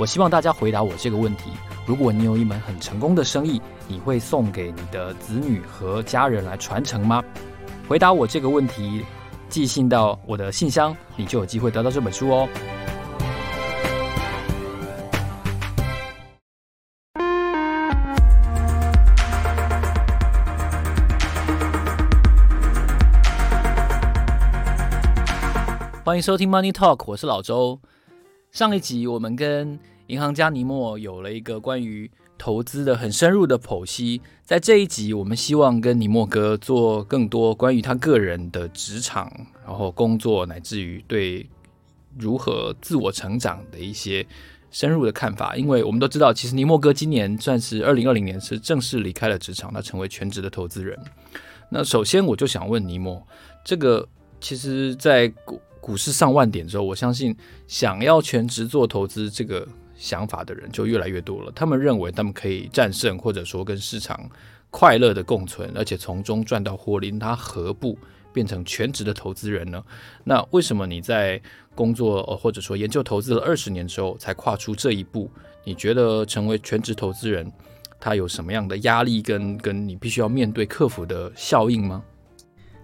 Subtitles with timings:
[0.00, 1.50] 我希望大家回答我这个问题。
[1.84, 7.22] 如果你有一门很成功的生意，你会送给你的子女和家人来传承吗？
[7.86, 9.04] 回答我这个问题，
[9.50, 12.48] 寄信到我的信箱，你就有机会得到这本书哦。
[26.02, 27.78] 欢迎收听 Money Talk，我是老周。
[28.52, 29.78] 上一集我们跟
[30.08, 39.30] 银行家尼莫有了一个关于投资的很深入的剖析，在这一集，我们希望跟尼莫哥做更多关于他个人的职场，
[39.64, 41.48] 然后工作，乃至于对
[42.18, 44.26] 如何自我成长的一些
[44.72, 45.54] 深入的看法。
[45.54, 50.98] 因为我们都知道，其实尼莫哥今年算是二零二零年是正式离开了职场，他成为全职的投资人。
[51.68, 53.24] 那首先，我就想问尼莫，
[53.64, 54.08] 这个
[54.40, 55.32] 其实，在
[55.90, 59.66] 股市上万点之后，我相信想要全职做投资这个。
[60.00, 61.52] 想法的人就越来越多了。
[61.54, 64.18] 他们认为他们可以战胜，或者说跟市场
[64.70, 67.10] 快乐的共存，而且从中赚到获利。
[67.18, 67.98] 他何不
[68.32, 69.84] 变成全职的投资人呢？
[70.24, 71.38] 那为什么你在
[71.74, 75.30] 工作或者说研究投资了二十年之后才跨出这一步？
[75.64, 77.52] 你觉得成为全职投资人，
[78.00, 82.02] 他有什么样的压力跟跟你必须要面对克服的效应吗？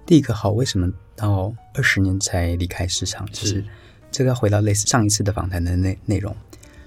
[0.05, 3.27] 第一个好，为什么到二十年才离开市场？
[3.28, 3.64] 是，就是
[4.12, 6.34] 这个要回到类似上一次的访谈的内内容。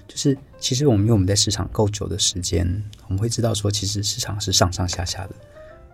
[0.08, 5.34] 就是，其实我们因为我们在市场够久的时间，我们会知道说，其实市场是上上下下的。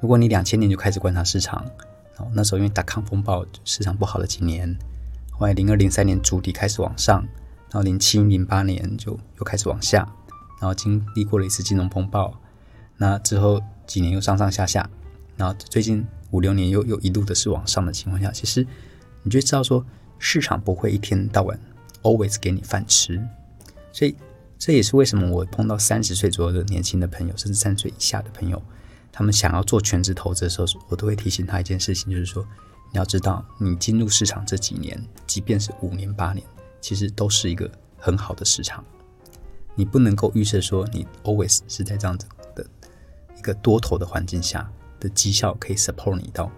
[0.00, 1.64] 如果你两千年就开始观察市场，
[2.14, 4.74] 然后那时候因为达康风暴，市场不好的几年，
[5.30, 7.20] 后来零二零三年筑底开始往上，
[7.70, 9.98] 然后零七零八年就又开始往下，
[10.60, 12.32] 然后经历过了一次金融风暴，
[12.96, 14.88] 那之后几年又上上下下，
[15.36, 18.66] 然后最近五六年又又一路的是往上的情况下，其实
[19.22, 19.84] 你就知道说，
[20.18, 21.58] 市场不会一天到晚
[22.02, 23.20] always 给你饭吃。
[23.92, 24.14] 所以，
[24.58, 28.62] 这也是为什么我碰到三十岁左右的年轻的朋友，甚至三十岁以下的朋友，
[29.12, 32.46] 他们想要做全职投资的时候，我都会提醒他一件事情，就是说，
[32.92, 36.46] 你要知道，你进入市场这几年，即便是五年、八年，
[36.80, 38.84] 其实都是一个很好的市场。
[39.74, 42.66] 你不能够预设说，你 always 是在这样子的
[43.38, 44.70] 一个多头的环境下
[45.00, 46.50] 的绩效可以 support 你到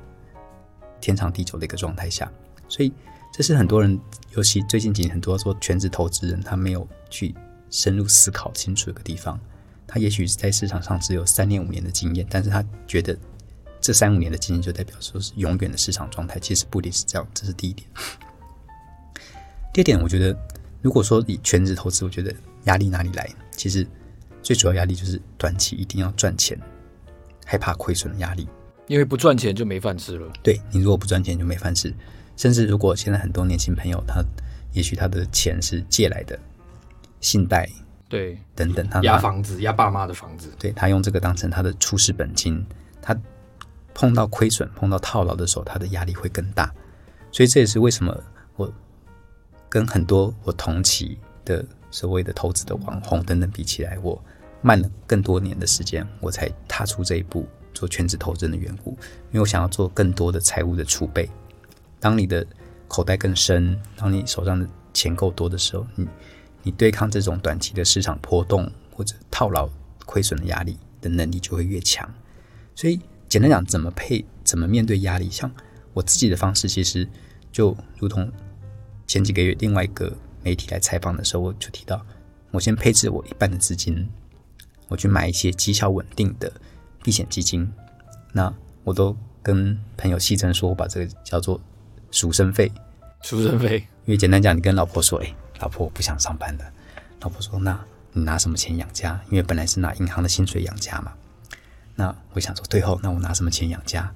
[1.01, 2.31] 天长地久的一个状态下。
[2.69, 2.93] 所以，
[3.33, 3.99] 这是很多人，
[4.37, 6.87] 尤其最近几年很多做全职投资人，他没有。
[7.11, 7.35] 去
[7.71, 9.41] 深入思考清楚一个地方，
[9.87, 13.17] 他也许在市场上只有三年五年的经验，但是他觉得
[13.81, 17.89] 这三五年的经验就代表说是永远的市场状态，其实不一定是这样，这是第一点。
[19.73, 20.39] 第二点，我觉得
[20.83, 22.35] 如果说你全职投资，我觉得
[22.65, 23.27] 压力哪里来？
[23.57, 23.87] 其实
[24.43, 26.61] 最主要压力就是短期一定要赚钱，
[27.49, 28.47] 害怕亏损的压力，
[28.89, 30.31] 因为不赚钱就没饭吃了。
[30.43, 31.91] 对，你如果不赚钱就没饭吃，
[32.37, 34.23] 甚至如果现在很多年轻朋友他
[34.75, 36.39] 也许他的钱是借来的。
[37.21, 37.69] 信贷
[38.09, 42.65] 对等等，他压房子，压爸妈的房子，对，他用这个当成他的初始本金，
[43.03, 43.19] 他
[43.93, 46.73] 碰到亏损、碰到套牢的时候，他的压力会更大。
[47.33, 48.17] 所以这也是为什么
[48.55, 48.73] 我
[49.69, 54.23] 跟很多我同期的所谓的投资的网红等等比起来，我
[54.63, 58.91] 慢了更多年的时间，我才踏出这一步做全职投资的缘故。
[59.31, 61.29] 因为我想要做更多的财务的储备。
[62.01, 62.47] 当你的
[62.87, 66.07] 口袋更深，当你手上的钱够多的时候，你。
[66.65, 69.71] 你对抗这种短期的市场波动或者套牢
[70.05, 72.07] 亏损的压力的能力就会越强。
[72.75, 75.31] 所以简单讲，怎么配，怎么面对压力？
[75.31, 75.51] 像
[75.95, 77.09] 我自己的方式，其实
[77.53, 78.31] 就如同
[79.07, 82.05] 前几个月另外一个媒体来采访的时候，我就提到，
[82.51, 84.07] 我先配置我一半的资金，
[84.89, 86.53] 我去买一些绩效稳定的
[87.03, 87.71] 避险基金。
[88.33, 88.53] 那
[88.85, 91.61] 我都跟朋友戏称说，我把这个叫做
[92.11, 92.73] “赎身费”。
[93.23, 95.35] 赎身费，因为简单讲，你跟老婆说，哎。
[95.61, 96.65] 老婆，我不想上班了。
[97.21, 99.21] 老婆说：“那你拿什么钱养家？
[99.29, 101.13] 因为本来是拿银行的薪水养家嘛。”
[101.97, 104.09] 那我想说，最后那我拿什么钱养家？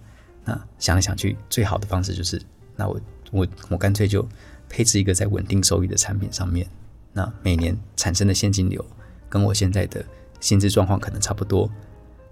[0.45, 2.41] 那想来想去，最好的方式就是，
[2.77, 3.01] 那我
[3.33, 4.25] 我我干脆就
[4.69, 6.65] 配置一个在稳定收益的产品上面。
[7.13, 8.87] 那每年产生的现金流
[9.29, 10.05] 跟我现在的
[10.43, 11.67] 薪资状况可能差不多。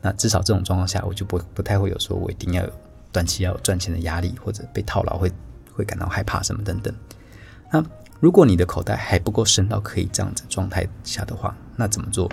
[0.03, 2.73] 那至少这种状况下，我就不不太会有说我一定要有
[3.11, 5.33] 短期要有赚钱的压力，或者被套牢会
[5.73, 6.95] 会感到害怕什么等等。
[7.73, 7.83] 那。
[8.21, 12.31] 如果你的口袋还不够深到可以这样子状态下的话，那怎么做？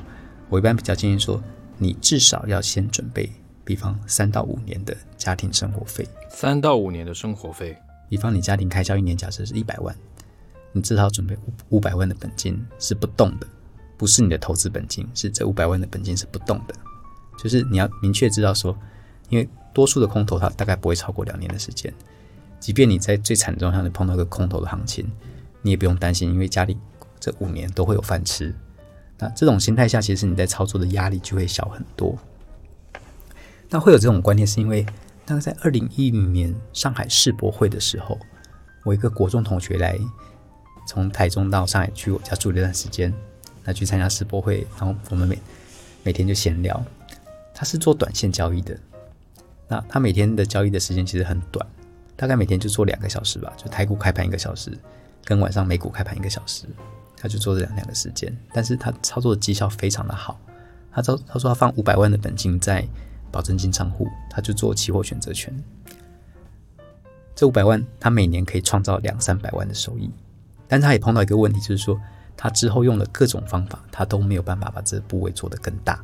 [0.50, 1.42] 我一般比较建议说，
[1.78, 3.32] 你至少要先准备，
[3.64, 6.06] 比方三到五年的家庭生活费。
[6.30, 7.78] 三到五年的生活费，
[8.10, 9.96] 比方你家庭开销一年假设是一百万，
[10.74, 13.48] 你至少准备五五百万的本金是不动的，
[13.98, 16.76] 不是你的投资本金，是这五百万的本金是不动的。
[17.38, 18.78] 就是你要明确知道说，
[19.30, 21.94] 因为多数的空头它大概不会超过两年的时间，
[22.60, 25.12] 即便你在最惨的状况下你碰到一个空头的行情，
[25.62, 26.78] 你也不用担心，因为家里
[27.20, 28.54] 这五年都会有饭吃。
[29.20, 32.16] 那这种心态下，其实你在操作的压力就会小很多。
[33.70, 34.86] 那会有这种观念，是因为
[35.26, 38.18] 大概在二零一零年上海世博会的时候，
[38.84, 40.00] 我一个国中同学来
[40.88, 43.14] 从台中到上海去我家住了一段时间，
[43.68, 45.38] 那去参加世博会，然后我们每
[46.04, 46.82] 每天就闲聊。
[47.54, 48.80] 他是做短线交易的，
[49.68, 51.68] 那他每天的交易的时间其实很短，
[52.16, 54.72] 大概每天就做两个小时吧，就台股开盘一个小时，
[55.26, 56.66] 跟晚上美股开盘一个小时。
[57.20, 60.40] 他就做这两两个时间，但是他操作的绩效非常的好。
[60.92, 62.88] 他操他说他放五百万的本金在
[63.32, 65.52] 保证金账户，他就做期货选择权。
[67.36, 70.12] 这五百万他每年可以创造两三百万的收益，
[70.68, 72.00] 但他也碰到一个问题，就是说
[72.38, 76.02] 他之后用了各种方法，他都没有办法把这个部位做得更大。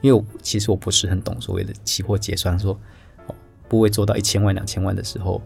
[0.00, 2.72] 因为其实我不是很懂所谓的期货结算，说
[3.26, 3.34] 哦
[3.68, 5.42] 部位做到一千万两千万的时候，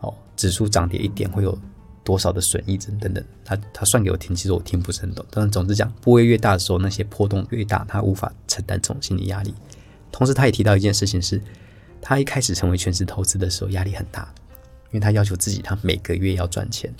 [0.00, 1.56] 哦指数涨跌一点会有。
[2.06, 5.26] 多少的损益等等等，他他算给我听，其实我听不是很懂。
[5.28, 9.52] 但是总之讲，部位越大的时候，那些波动越大，他无法承担这种心理压力。
[10.12, 11.42] 同时，他也提到一件事情是，
[12.00, 14.32] 他一开始成为全职投资的时候压力很大，
[14.90, 16.94] 因为他要求自己，他每个月要赚钱，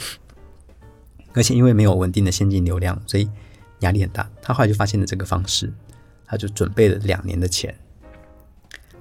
[1.37, 3.29] 而且因为没有稳定的现金流量，所以
[3.81, 4.29] 压力很大。
[4.43, 5.73] 他后来就发现了这个方式，
[6.25, 7.73] 他就准备了两年的钱。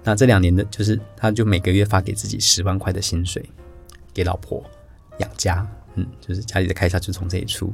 [0.03, 3.43] 那这两年的，就是他就每个月发给自己十万块的薪水，
[4.13, 4.63] 给老婆
[5.19, 5.65] 养家。
[5.95, 7.73] 嗯，就是家里的开销就从这里出，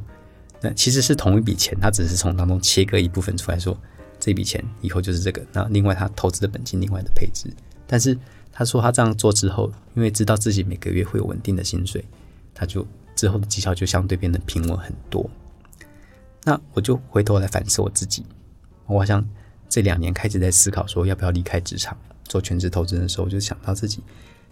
[0.62, 3.76] 那其实是同一笔钱，他只是从当中切割一部分出来说，
[4.20, 5.44] 这笔钱以后就是这个。
[5.52, 7.50] 那另外他投资的本金，另外的配置。
[7.88, 8.16] 但是
[8.52, 12.06] 他说他这样做之后，因为知道自己每个月会有稳定的薪水，
[12.54, 12.86] 他就
[13.22, 15.30] 之后的绩效就相对变得平稳很多。
[16.44, 18.26] 那我就回头来反思我自己，
[18.88, 19.24] 我好像
[19.70, 24.02] 这两年开始在思考说要不要离开职场做全职投资的时候，我就想到自己。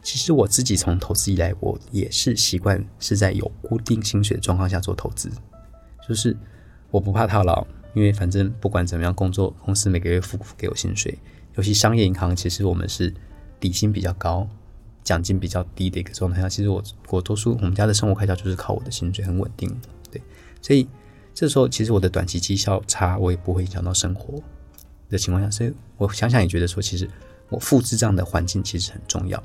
[0.04, 5.32] 其实我自己从投资以来，我也是习惯是在有固定薪水的状况下做投资，
[6.08, 6.38] 就是
[6.92, 11.18] 我不怕套牢，因为反正不管怎么样，工作公司每个月付给我薪水，
[11.56, 13.12] 尤其商业银行，其实我们是
[13.60, 14.48] 底薪比较高，
[15.10, 19.68] 奖金比较低的一个状态下，其实我我多数我们家的生活开销就是靠我的薪水很稳定，
[20.12, 20.22] 对，
[20.62, 20.88] 所以
[21.34, 24.40] 这时候其实我的短期绩效差，我也不会影响到生活
[25.10, 27.10] 的情况下，所以我想想也觉得说，其实
[27.50, 29.42] 我复制这样的环境其实很重要。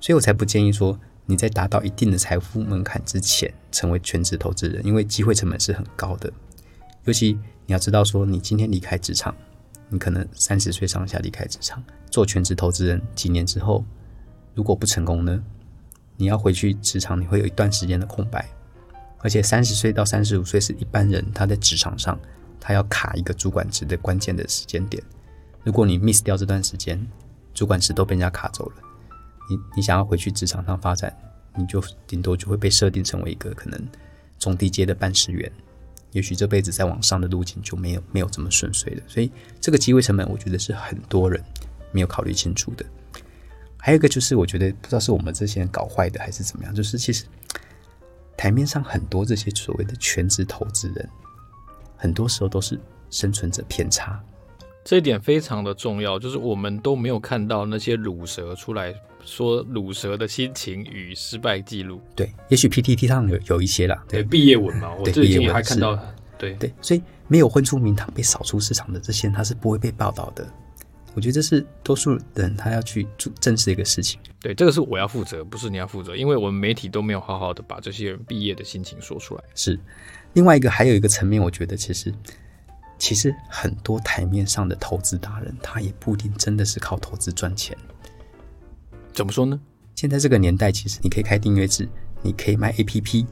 [0.00, 6.32] 所以我才不建议说你在达到一定的财富门槛之前成为全职投资人，因为机会成本是很高的。
[7.04, 7.34] 尤其
[7.66, 9.36] 你要知道说，你今天离开职场，
[9.90, 13.84] 你可能三十岁上下离开职场做全职投资人，几年之后
[14.54, 15.42] 如果不成功呢？
[16.16, 18.48] 你要回去职场，你会有一段时间的空白。
[19.18, 22.18] 而且三十岁到三十五岁是一般人他在职场上
[22.58, 25.02] 他要卡一个主管职的关键的时间点。
[25.62, 27.06] 如果你 miss 掉这段时间，
[27.52, 28.76] 主管职都被人家卡走了。
[29.48, 31.14] 你你想要回去职场上发展，
[31.54, 33.88] 你就顶多就会被设定成为一个可能
[34.38, 35.50] 中低阶的办事员，
[36.12, 39.02] 也许这辈子再往上的路径就没有没有这么顺遂了。
[39.06, 39.30] 所以
[39.60, 41.42] 这个机会成本，我觉得是很多人
[41.92, 42.84] 没有考虑清楚的。
[43.80, 47.24] 还有一个就是，我觉得不知道是我们这些人搞坏的还是怎么样，就是其实
[48.36, 51.08] 台面上很多这些所谓的全职投资人，
[51.96, 52.78] 很多时候都是
[53.10, 54.22] 生存者偏差。
[54.82, 62.00] 这一点非常的重要，就是我们都没有看到那些乳蛇出来说乳蛇的心情与失败记录。
[62.16, 65.98] 对，也许 PTT 上有有一些啦，对，毕业文嘛，我最近还看到，
[66.38, 70.50] 对对，所以没有混出名堂被扫出市场的这些人，他是不会被报道的。
[71.14, 74.20] 我觉得这是多数人他要去做正视一个事情。
[74.40, 79.44] 对，这个是我要负责，不是你要负责，因为我们媒体都没有好好的把这些人毕业的心情说出来。
[79.54, 79.78] 是，
[80.34, 82.12] 另外一个还有一个层面，我觉得其实。
[83.02, 87.74] 其实很多台面上的投资达人，他也不一定真的是靠投资赚钱。
[89.14, 89.58] 怎么说呢？
[89.94, 91.88] 现在这个年代，其实你可以开订阅制，
[92.20, 93.26] 你可以卖 APP，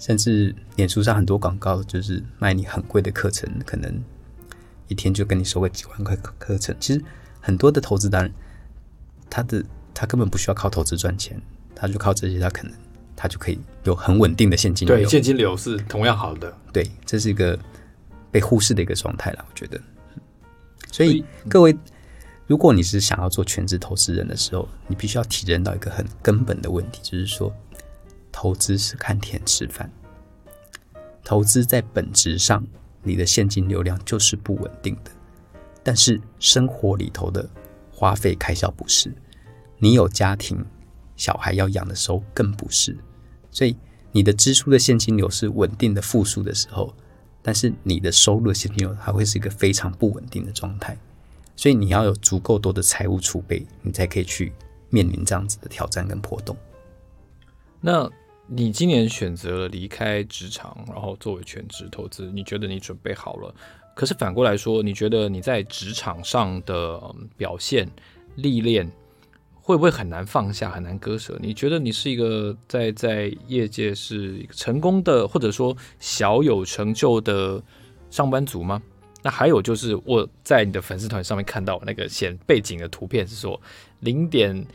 [0.00, 4.02] 甚至脸书上很多广告就是卖你很贵的课程，可能
[4.92, 6.76] 一天就跟你收个几万块课程。
[6.78, 7.02] 其实
[7.40, 8.32] 很多的投资达人，
[9.28, 11.36] 他的他根本不需要靠投资赚钱，
[11.74, 12.72] 他就靠这些，他可能
[13.16, 14.96] 他就可以有很稳定的现金流。
[14.96, 16.56] 对，现金流是同样好的。
[16.72, 17.58] 对，这是一个。
[18.32, 19.78] 被忽视的一个状态了，我觉得。
[20.90, 21.76] 所以各位，
[22.46, 27.54] 如果你是想要做全职投资人的时候，你必须要体认到一个很根本的问题，就是说，
[28.32, 29.92] 投资是看天吃饭。
[31.22, 32.66] 投资在本质上，
[33.02, 35.10] 你的现金流量就是不稳定的。
[35.82, 37.48] 但是生活里头的
[37.90, 39.12] 花费开销不是，
[39.78, 40.64] 你有家庭
[41.16, 42.96] 小孩要养的时候更不是，
[43.50, 43.76] 所以
[44.12, 46.94] 你的支出的现金流是稳定的负数的时候，
[47.42, 50.96] 但是你的收入的现金流还会是一个非常不稳定的状态，
[51.56, 54.52] 所以你要有足够多的财务储备，你才可以去
[54.90, 56.56] 面临这样子的挑战跟波动。
[57.80, 58.08] 那
[58.54, 63.54] 你今年选择了离开职场，然后作为全职投资，你觉得你准备好了？
[63.94, 67.00] 可是反过来说，你觉得你在职场上的
[67.34, 67.88] 表现
[68.34, 68.86] 历练
[69.54, 71.38] 会不会很难放下，很难割舍？
[71.40, 77.62] 你觉得你是一个在在业界是一个成功的，或者说小有成就的
[78.10, 78.82] 上班族吗？
[79.22, 83.58] 那还有就是我在你的粉丝团上面看到那个显背景的图片是说
[84.00, 84.66] 零点。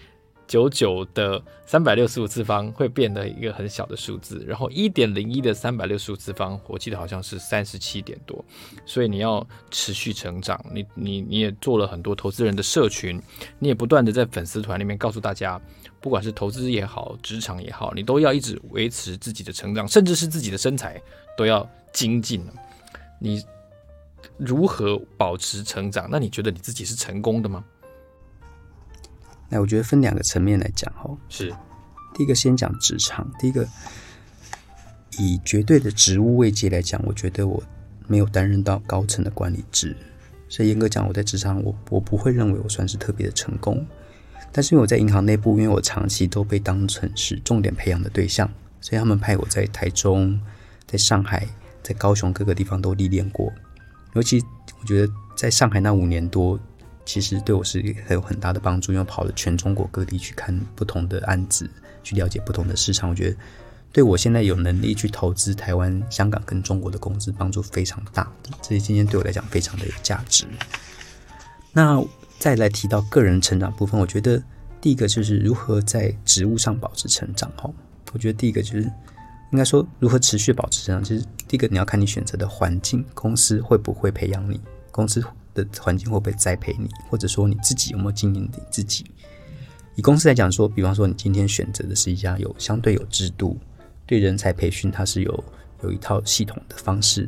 [0.47, 8.43] 九九的三百六十五次方会变得一个很小的数字，然后一点零一的三百六十五次方，我记得好像是三十七点多，
[8.85, 10.59] 所以你要持续成长。
[10.73, 13.21] 你你你也做了很多投资人的社群，
[13.59, 15.61] 你也不断的在粉丝团里面告诉大家，
[15.99, 21.01] 不管是投资也好，职场也好，你都要一直维持自己的成长，甚至是自己的身材
[21.37, 22.45] 都要精进。
[23.19, 23.43] 你
[24.37, 26.07] 如何保持成长？
[26.09, 27.65] 那你觉得你自己是成功的吗？
[29.49, 31.55] 那我觉得分两个层面来讲哈，是
[32.13, 33.65] 第一个先讲职场，第一个
[35.17, 37.63] 以绝对的职务位阶来讲，我觉得我
[38.07, 39.95] 没有担任到高层的管理职，
[40.49, 43.85] 所以严格讲，我在职场我我不会认为我算是特别的成功。
[44.51, 48.49] 但是因为我在银行内部，因为我长期都被当成是重点培养的对象，
[48.81, 50.37] 所以他们派我在台中、
[50.85, 51.47] 在上海、
[51.81, 53.51] 在高雄各个地方都历练过。
[54.13, 54.43] 尤其
[54.81, 56.59] 我觉得在上海那五年多。
[57.07, 61.67] 其实对我是很有很大的帮助，因为跑了全中国各地去看不同的案子，
[62.03, 63.09] 去了解不同的市场。
[63.09, 63.37] 我觉得
[63.93, 68.29] 对我现在有能力去投资台湾、香港跟中国的公司帮助非常大。
[68.61, 70.45] 这些今天对我来讲非常的有价值。
[71.71, 72.03] 那
[72.37, 74.43] 再来提到个人成长部分，我觉得
[74.81, 77.49] 第一个就是如何在职务上保持成长。
[77.55, 77.71] 哈，
[78.11, 78.81] 我觉得第一个就是
[79.53, 81.01] 应该说如何持续保持成长。
[81.01, 84.59] 其实第一个你要看你选择的环境，公司会不会培养你，
[84.91, 85.23] 公司。
[85.63, 89.05] 的环境会不会栽培你，或者说你自己有没有经营你自己？
[89.95, 93.57] 以公司来讲说，比方说你今天选择的是一家有相对有制度，
[94.05, 95.43] 对人才培训它是有
[95.83, 97.27] 有一套系统的方式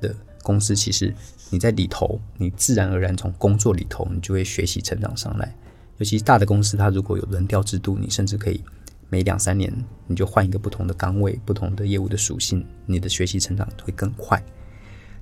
[0.00, 1.14] 的公司，其实
[1.48, 5.54] 你在里头，你自然而然从工作里头，你就会学习成长上来。
[5.98, 8.62] 尤其大的公司，它如果有轮调制度，你甚至可以
[9.08, 9.72] 每两三年
[10.06, 14.42] 你就换一个不同的岗位、不同的业务的属性，你的学习成长会更快。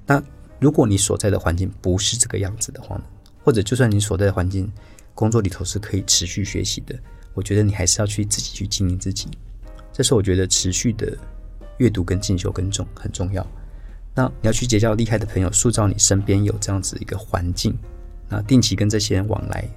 [0.07, 0.23] 那
[0.59, 3.01] 如果你所在的环境不是这个样子的话，
[3.45, 4.73] 或者就算你所在的环境
[5.15, 6.99] 工作里头是可以持续学习的，
[7.35, 9.29] 我觉得你还是要去自己去经营自己。
[9.93, 11.17] 这是我觉得持续的
[11.79, 13.47] 阅读跟进修更重很重要。
[14.15, 17.77] 那你要去结交厉害的朋友，塑造你身边有这样子一个环境。
[18.29, 19.69] 那定期跟这些人往来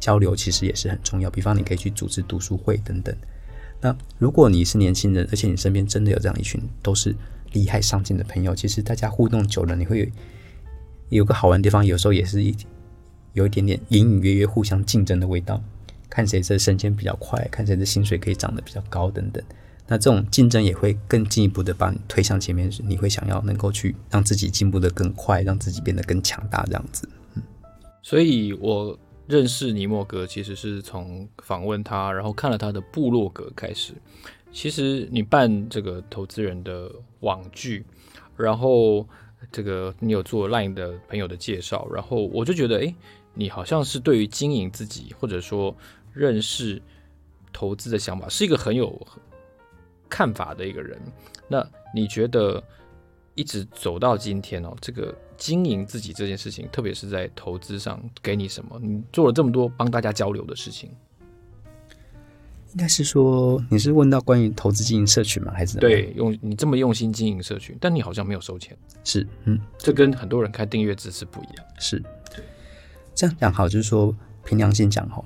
[0.00, 1.30] 交流，其实也是很重要。
[1.30, 3.16] 比方你可以去组织读书会等等。
[3.80, 7.14] 那如果你是年轻人，而且你身边真的有这样一群都是。
[7.52, 10.10] 厉害上进的朋友，其实大家互动久了，你会
[11.08, 12.54] 有，个好玩的地方，有时候也是一
[13.32, 15.62] 有一点点隐隐约约互相竞争的味道，
[16.10, 19.42] 看谁的升迁比较快，看谁的薪水可以涨得比较高等等。
[19.86, 27.08] 那这种竞争也会更进一步的把你推向前面，你会想要能够去让自己进步得更快，让自己变得更强大这样子。
[27.34, 27.42] 嗯，
[28.02, 33.94] 所以我认识尼莫格其实是从访问他，然后看了他的部落格开始。
[34.50, 36.90] 其实你办这个投资人的
[37.20, 37.84] 网剧，
[38.36, 39.06] 然后
[39.52, 42.94] 这个你有做 Line 的朋友的介绍，然后我就觉得，哎，
[43.34, 45.76] 你好像是对于经营自己或者说
[46.12, 46.80] 认识
[47.52, 49.06] 投资的想法，是一个很有
[50.08, 51.00] 看法的一个人。
[51.46, 51.64] 那
[51.94, 52.62] 你觉得
[53.34, 58.78] 一直走到今天哦，这个经营自己这件事情，特别是在投资上，给你什么？
[58.82, 60.90] 你做了这么多帮大家交流的事情。
[62.72, 65.52] 应该是说，你是问到关于投资经营社群吗？
[65.54, 68.76] 还是对，用你这么用心经营社群，但你好像没有收钱。
[69.04, 71.66] 是，嗯，这跟很多人开订阅制是不一样。
[71.78, 72.02] 是，
[73.14, 75.24] 这样讲好，就是说凭良心讲哈，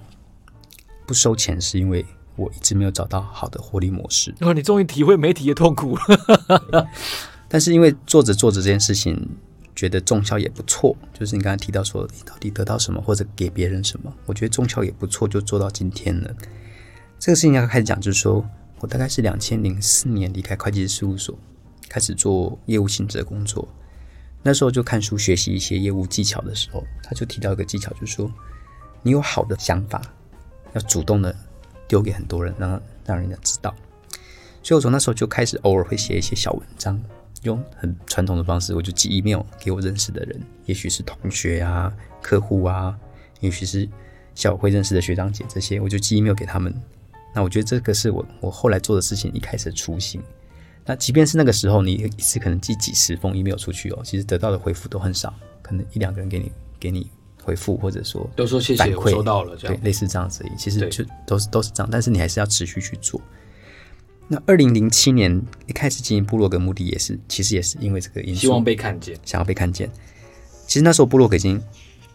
[1.05, 2.07] 不收钱是因为
[2.37, 4.33] 我一直没有找到好的获利模式。
[4.41, 6.89] 哦，你终于体会媒体的痛苦了。
[7.49, 9.29] 但是因为做着做着这件事情，
[9.75, 14.15] 觉得中效也不错，就是你刚才提到说，你到底得到什么，或者给别人什么？
[14.27, 16.35] 我觉得中效也不错，就做到今天了。
[17.23, 18.45] 这个事情要开始讲，就是说
[18.81, 21.39] 我大概是两千零四年离开会计师事务所，
[21.89, 23.69] 开始做业务性质的工作。
[24.43, 28.29] 那时候就看书学习一些业务技巧的时候，他就提到一个技巧，就是说
[29.03, 30.03] 你有好的想法，
[30.73, 31.33] 要主动的
[31.87, 33.73] 丢给很多人，让让人家知道。
[34.61, 37.01] 所以我从那时候就开始偶尔会写一些小文章，
[37.45, 42.99] 用很传统的方式，我就寄 email 给我认识的人，也许是同学啊、客户啊，
[43.39, 43.89] 也许是
[44.35, 46.75] 校会认识的学长姐这些，我就寄 email 给他们。
[47.33, 50.21] 那我觉得这个是我我后来做的事情一开始的初心。
[50.85, 57.09] 那即便是那个时候，你一次可能寄几十封 email 出去哦，其实得到的回复都很少，可能一两个人给你给你
[57.43, 60.57] 回复，或者说都说谢谢，我收到了，这样对，类似这样子而已。
[60.59, 63.21] 其实就都是都是这样，但是你还是要持续去做。
[64.27, 69.89] 那二零零七年一开始经营部落格，目的也是其实也是因为这个因素，希望被看见，想要被看见。
[70.67, 71.63] 其实那时候部落格已经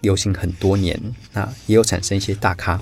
[0.02, 1.00] 流行很多年，
[1.32, 2.82] 那也有产生一些大咖，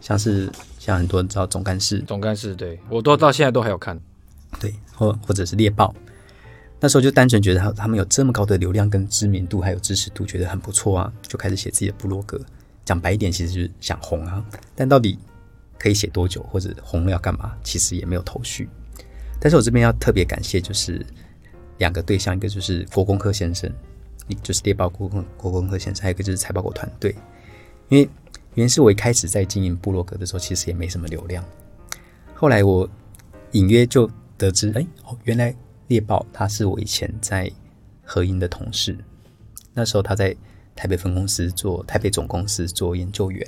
[0.00, 0.50] 像是
[0.88, 4.00] 像很多人知道总干事，总干事对我都到现在都还有看。
[4.58, 5.94] 对，或或者是猎豹，
[6.80, 12.40] 那时候就单纯觉得他他们有这么高的流量跟知名度，还有支持度，觉得很不错啊，就开始写自己的部落格。
[12.86, 14.42] 讲白一点，其实就是想红啊。
[14.74, 15.18] 但到底
[15.78, 18.66] 可以写多久，或者红了要干嘛，其实也没有头绪。
[19.38, 21.04] 但是我这边要特别感谢，就是
[21.76, 23.70] 两个对象，一个就是郭公克先生，
[24.26, 27.14] 一就是猎豹郭公郭公克先生，还有一个就是财报狗团队。
[27.90, 28.08] 因为
[28.58, 31.44] 原因是我一开始在经营部落格的时候，其实也没什么流量。
[32.34, 32.88] 后来我
[33.52, 34.10] 隐约就。
[34.40, 35.52] 得知，哎，哦，原来
[35.88, 37.50] 猎豹他是我以前在
[38.04, 38.96] 合音的同事，
[39.74, 40.32] 那时候他在
[40.76, 43.44] 台北分公司做台北总公司做研究员，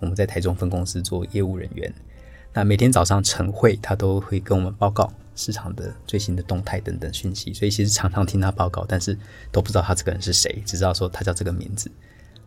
[0.00, 1.94] 我们在台中分公司做业务人员。
[2.52, 9.16] 那每天早上晨会，他都会跟我们报告市场的最新的动态等等讯息，所以其实常常听他报告，但是
[9.52, 11.88] 都不知道他这个人是谁，只知道说他叫这个名字。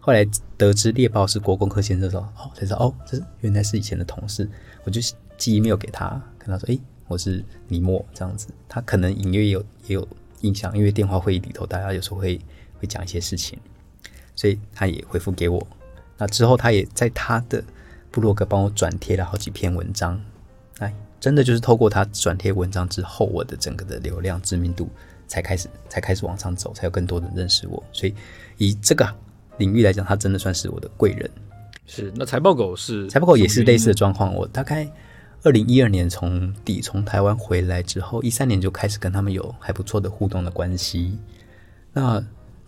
[0.05, 0.23] 后来
[0.55, 4.47] 得知猎豹是国公克先生的时候，哦，才知道哦，这原来是以前的同事，
[4.83, 5.01] 我就
[5.35, 6.79] 寄 email 给他，跟他说，哎。
[7.07, 10.07] 我是尼莫这样子，他可能隐约有也有
[10.41, 12.39] 印象，因为电话会议里头大家有时候会
[12.79, 13.59] 会讲一些事情，
[14.35, 15.67] 所以他也回复给我。
[16.17, 17.63] 那之后他也在他的
[18.09, 20.19] 部落格帮我转贴了好几篇文章，
[20.79, 24.89] 哎，真的就是透过他转贴文章之后，我的整个的流量知名度
[25.27, 27.83] 才开始才开始往上走，才有更多人认识我。
[27.91, 28.15] 所以
[28.57, 29.07] 以这个
[29.57, 31.29] 领域来讲，他真的算是我的贵人。
[31.85, 34.87] 是，那财报狗是财报狗也是类似的状况，我大概。
[35.43, 41.19] 二零一二年从底从台湾回来之后，一三年就开始跟他们有还不错的互动的关系。
[41.93, 42.19] 那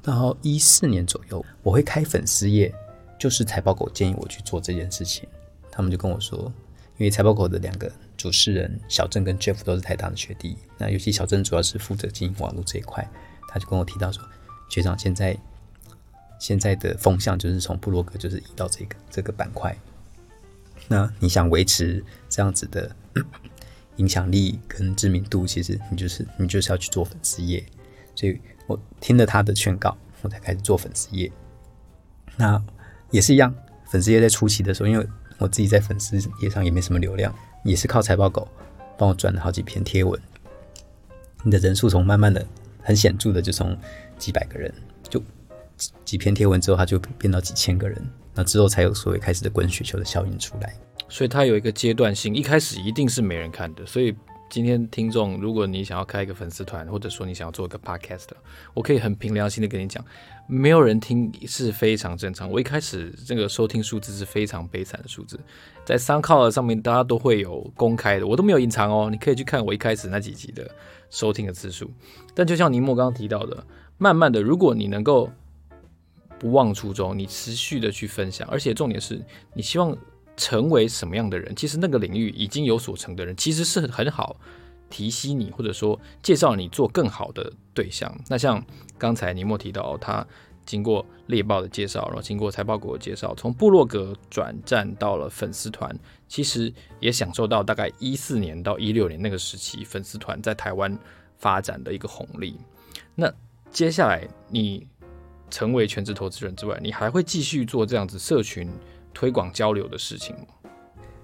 [0.03, 2.71] 到一四年左右，我会开粉丝页，
[3.17, 5.27] 就是财报狗建议我去做这件事情。
[5.71, 6.53] 他们就跟我说，
[6.99, 13.09] 因为财报狗的两个主持人小郑跟 Jeff 都是台大的学弟，那尤其小郑主要是负责经营网络这一块，
[13.47, 14.23] 他就跟我提到说，
[14.69, 15.35] 学长现在
[16.39, 19.75] 现在的风向就是从布洛格就是移到这个这个板块。
[20.87, 22.89] 那你想维持这样子的
[23.97, 27.65] 影响力跟知名度，其实你就是你就是要去做粉丝页。
[28.15, 31.31] 所以我听了他的劝告，我才开始做粉丝页。
[32.35, 32.61] 那
[33.11, 33.53] 也是一样，
[33.87, 38.47] 粉丝页在初期的时候，因为我自己在粉丝页上也没什么流量，也是靠财报狗
[38.97, 40.19] 帮我转了好几篇贴文。
[41.43, 42.45] 你的人数从慢慢的
[42.81, 43.77] 很显著的，就从
[44.17, 44.73] 几百个人，
[46.03, 48.01] 几篇贴文之后，它就变到几千个人。
[48.33, 50.71] 那之后才有所谓开始的滚雪球的效应出来，
[51.09, 53.83] 所以它有一个阶段性，一开始一定是没人看的。
[53.83, 54.15] 所以
[54.47, 58.27] 今天听众，如果你想要开一个粉丝团，或者说你想要做一个 podcast，
[58.75, 60.05] 我可以很凭良心的跟你讲，
[60.47, 62.47] 没有人听是非常正常。
[62.47, 65.39] 我一开始这个收听数字是非常悲惨的数字，
[65.83, 70.69] 在 SoundCloud 上面大家都会有公开的，我都没有隐藏哦，你可以去看我一开始那几集的
[71.09, 71.89] 收听的次数。
[72.35, 73.65] 但就像尼莫刚刚提到的，
[73.97, 75.27] 慢慢的，如果你能够。
[76.39, 79.19] 不忘初衷，你持续的去分享，而且重点是
[79.53, 79.95] 你希望
[80.35, 81.55] 成为什么样的人？
[81.55, 84.35] 其实那个领域已经有所成的人，其实是很好
[84.89, 88.15] 提携你，或者说介绍你做更好的对象。
[88.27, 88.63] 那像
[88.97, 90.25] 刚才尼莫提到，他
[90.63, 95.97] 经过猎豹的介绍，然后经过财报狗的介绍，从部落格转战到了粉丝团，
[96.27, 100.95] 其实也享受到大概一四年到一六年那个时期粉丝团在台湾
[101.37, 102.59] 发展的一个红利。
[103.15, 103.33] 那
[103.71, 104.87] 接下来你。
[105.49, 108.69] 成为全职投资人之外，你还会继续做这样子社群
[109.13, 110.45] 推广交流的事情吗？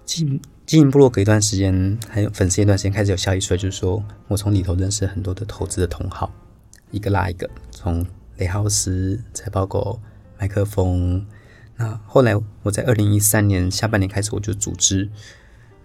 [0.05, 6.29] 经经营部落格一段时间，还有粉丝一段时间，开始有效益出来，就是说我从里头认识很多的投资的同好，
[6.91, 8.05] 一个拉一个，从
[8.38, 9.99] 雷浩斯、财报狗、
[10.38, 11.25] 麦克风。
[11.75, 12.33] 那后来
[12.63, 15.09] 我在二零一三年下半年开始，我就组织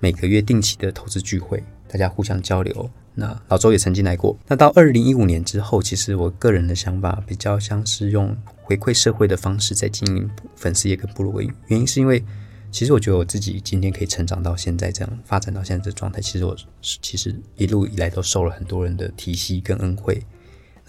[0.01, 2.91] 每个月定期的投资聚会，大家互相交流。
[3.15, 4.39] 那老周也曾经来过。
[4.47, 11.43] 那到二零一五年之后，其实我个人的想法比较像是用回馈社会的方式在经营粉丝业跟部落格。
[11.67, 12.23] 原因是因为，
[12.71, 20.23] 其实我觉得我自己今天可以成长到现在这样发展到现在这状态，其实我其实一路以来都受了很多人的提携跟恩惠。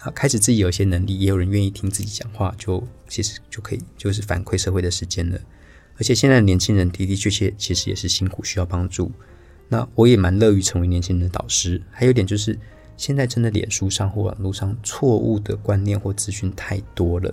[0.04, 5.38] 那开始自己有一些能力，也有人愿意听自己讲话，就其实就可以就是反馈社会的时间了。
[5.96, 9.10] 而且现在的年轻人的的确确其实也是辛苦，需要帮助。
[9.72, 12.58] 那我也蛮乐于成为年轻人的导师，还有一点就是，
[12.96, 17.32] 现在真的脸书上或网络上错误的观念或资讯太多了。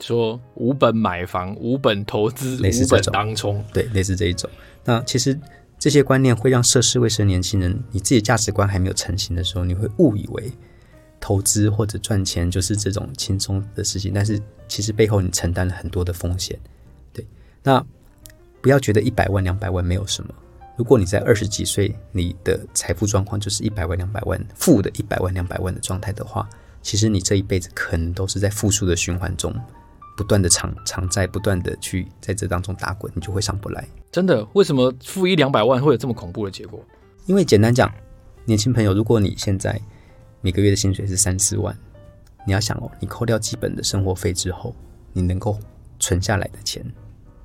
[0.00, 4.50] 说无本买房、无本投资、类似无本当冲，对，类似这一种。
[4.84, 5.38] 那其实
[5.78, 10.50] 这些观念会让涉世未深年轻人，你自己价值观还没有成型的时候，你会误以为
[11.20, 14.12] 投资或者赚钱就是这种轻松的事情。
[14.12, 16.58] 但是其实背后你承担了很多的风险。
[17.12, 17.24] 对，
[17.62, 17.84] 那
[18.60, 20.34] 不要觉得一百万、两百万没有什么。
[20.80, 26.48] 如果你在二十几岁，你的财富状况就是一百万、两百万负的一百万、两百万的状态的话，
[26.80, 29.54] 其实你这一辈子可能都是在负数的循环中。
[30.16, 33.86] 不断的偿偿债，不断的去在这当中打滚，你就会上不来。
[34.10, 34.42] 真的？
[34.54, 36.82] 为什么负一两百万会有这么恐怖的结果？
[37.26, 37.92] 因为简单讲，
[38.46, 39.78] 年轻朋友，如果你现在
[40.40, 41.76] 每个月的薪水是三四万，
[42.46, 44.74] 你要想哦，你扣掉基本的生活费之后，
[45.12, 45.60] 你能够
[45.98, 46.82] 存下来的钱，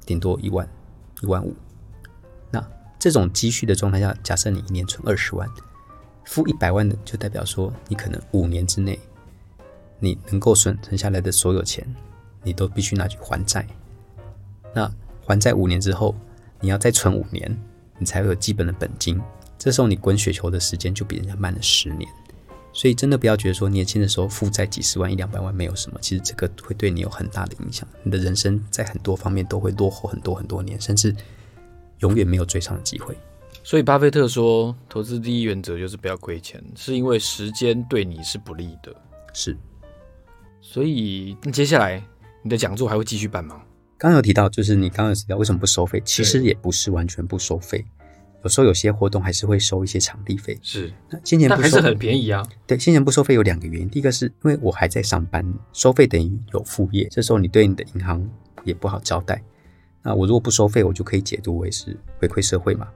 [0.06, 0.66] 顶多一万、
[1.22, 1.54] 一万五。
[3.06, 5.48] 这种积蓄的状态下，假设你一年存二十万，
[6.24, 9.00] 负一百万的，就代表说你可能五年之内，
[10.00, 11.86] 你能够存存下来的所有钱。
[12.42, 13.64] 你都必须拿去还债，
[14.74, 14.92] 那
[15.24, 16.16] 还债五年之后，
[16.60, 17.56] 你要再存五年，
[18.00, 19.22] 你才会有基本的本金。
[19.56, 22.10] 这时候你滚雪球的时间就比人家慢了十年。
[22.74, 27.88] 所以真的不要觉得说年轻的时候负债几十万一两百万没有什么，其实这个会对你有很大的影响。
[28.02, 31.16] 你的人生在很多方面都会落后很多很多年，甚至
[32.06, 33.18] 永远没有追上的机会。
[33.64, 38.96] 所以巴菲特说，投资第一原则就是不要亏钱，是因为时间对你是不利的。
[39.34, 39.58] 是。
[40.62, 42.04] 所以那接下来。
[42.46, 43.60] 你的讲座还会继续办吗？
[43.98, 46.00] 刚刚有提到，就是你刚刚有提到为什么不收费？
[46.06, 47.84] 其实也不是完全不收费，
[48.44, 50.56] 有时候有些活动还是会收一些场地费。
[50.62, 52.48] 是，那先前不收还是很便宜啊。
[52.68, 58.24] 对，先前不收费有两个原因，第一个是因为我还在上班，收费等于有副业，这时候你对你的银行
[58.64, 59.42] 也不好交代。
[60.06, 62.88] 那我如果不收费，我就可以解读为是回馈社会嘛。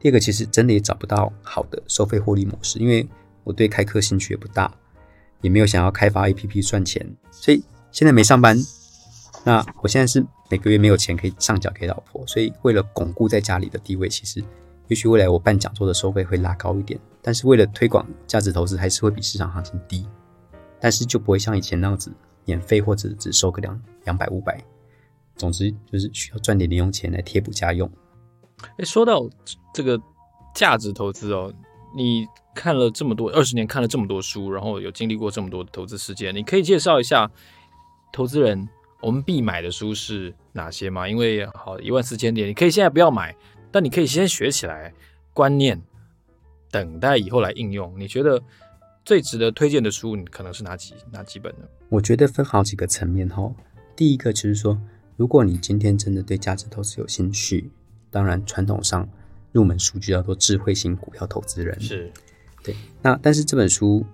[0.00, 3.06] 第二个，其实真的也找不到好的收费获利模式，因为
[3.42, 4.74] 我对开课兴趣也不大，
[5.42, 8.56] 也没有想要开发 APP 赚钱，所以现在没上班。
[9.44, 14.42] 那我现在是每个月没有钱可以上缴给老婆，所以为了巩固在家里的地位，其实
[14.88, 20.08] 也许未来我办讲座的收费会拉高一点，但是为了推广价值投资，还是会比市场行情低，
[20.80, 22.10] 但是就不会像以前那样子
[22.46, 24.62] 免费或者只收个两两百五百，
[25.36, 27.90] 总之就是需要赚点零用钱来贴补家用。
[28.78, 29.28] 诶，说到
[29.72, 30.00] 这个
[30.54, 31.52] 价值投资哦，
[31.96, 37.30] 你看了这么多二十年，看了这么多书，然后有经历过这么多的投资事件，你可以介绍一下
[38.12, 38.68] 投资人。
[39.00, 41.06] 我们必买的书是哪些吗？
[41.06, 43.36] 因为好一万四千点，你可以现在不要买，
[43.70, 44.94] 但你可以先学起来
[45.34, 45.78] 观念，
[46.70, 47.94] 等待以后来应用。
[47.98, 48.42] 你觉得
[49.04, 51.66] 最值得推荐的书，你可能是哪几哪几本呢？
[51.90, 53.52] 我觉得分好几个层面哈。
[53.94, 54.80] 第一个就是说，
[55.16, 57.70] 如果你今天真的对价值投资有兴趣，
[58.10, 59.08] 当然传统上
[59.52, 62.12] 入门书就叫做《智慧型股票投资人》，是
[62.62, 62.74] 对。
[63.02, 64.04] 那但是这本书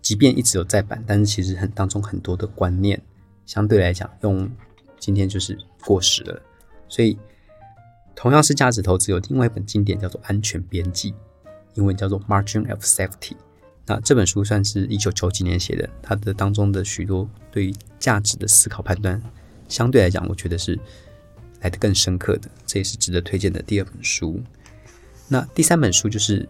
[0.00, 3.00] 即便一直有再版，但是其实很当中很多的观念。
[3.44, 4.50] 相对来讲，用
[4.98, 6.40] 今天就是过时了，
[6.88, 7.18] 所以
[8.14, 11.12] 同样是价值投资，有另外一本经典叫做《安全边际》，
[11.74, 13.32] 英文叫做《Margin of Safety》。
[13.84, 19.20] 那这本书算是一九九几年写的，它的当中的许多对于价值的思考判断，
[19.72, 20.78] 相对来讲，我觉得是
[21.62, 24.40] 来的更深刻的，这也是值得推荐的第二本书。
[25.28, 26.48] 那第三本书就是。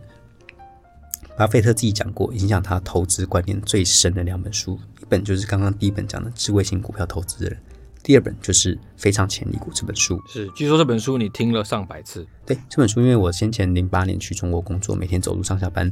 [1.35, 7.55] 巴菲特自己讲过，影响他投资观念最深的两本书，一本就是刚刚第一本讲的《智慧型股票投资人》，
[8.03, 10.23] 第二本就是《非常潜力股》这本书。
[10.29, 12.27] 是，据说这本书你听了上百次。
[12.45, 15.91] 对，这本书，因为我先前零八年去中国工作，每天走路上下班，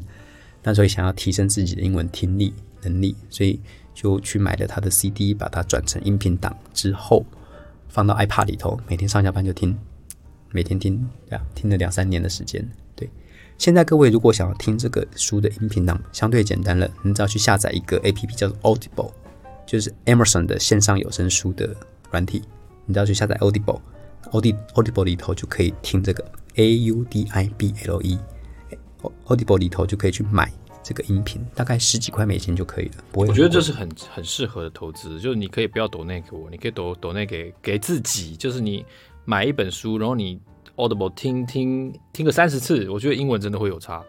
[0.63, 3.59] 那所以想要提升自己的英文听力能力，所以
[4.01, 7.23] 就去买了他的 CD，把它转成音频档之后，
[7.91, 9.79] 放到 iPad 里头，每天上下班就听，
[10.53, 12.67] 每天听，对啊，听了两三年的时间。
[12.97, 13.11] 对
[13.59, 19.13] 现在各位如果想要听这个书的音频档，相对简单了，你只要去下载一个 APP 叫做 Audible，
[19.67, 21.77] 就是 Amazon 的线上有声书的
[22.11, 22.43] 软体，
[22.87, 30.51] 你只要去下载 Audible，Audi Audible 里头就可以听这个 A U D I B L E，Audible 里头就可以去买
[30.83, 33.05] 这个音频，大概十几块美金就可以了。
[33.13, 38.85] 不会，我觉得这是很很适合的投资，就是你可以不要抖那给我，你可以抖抖那给给自己，就是你
[39.25, 40.41] 买一本书，然后你。
[40.77, 44.03] Audible 听听听个三十次，我觉得英文真的会有差。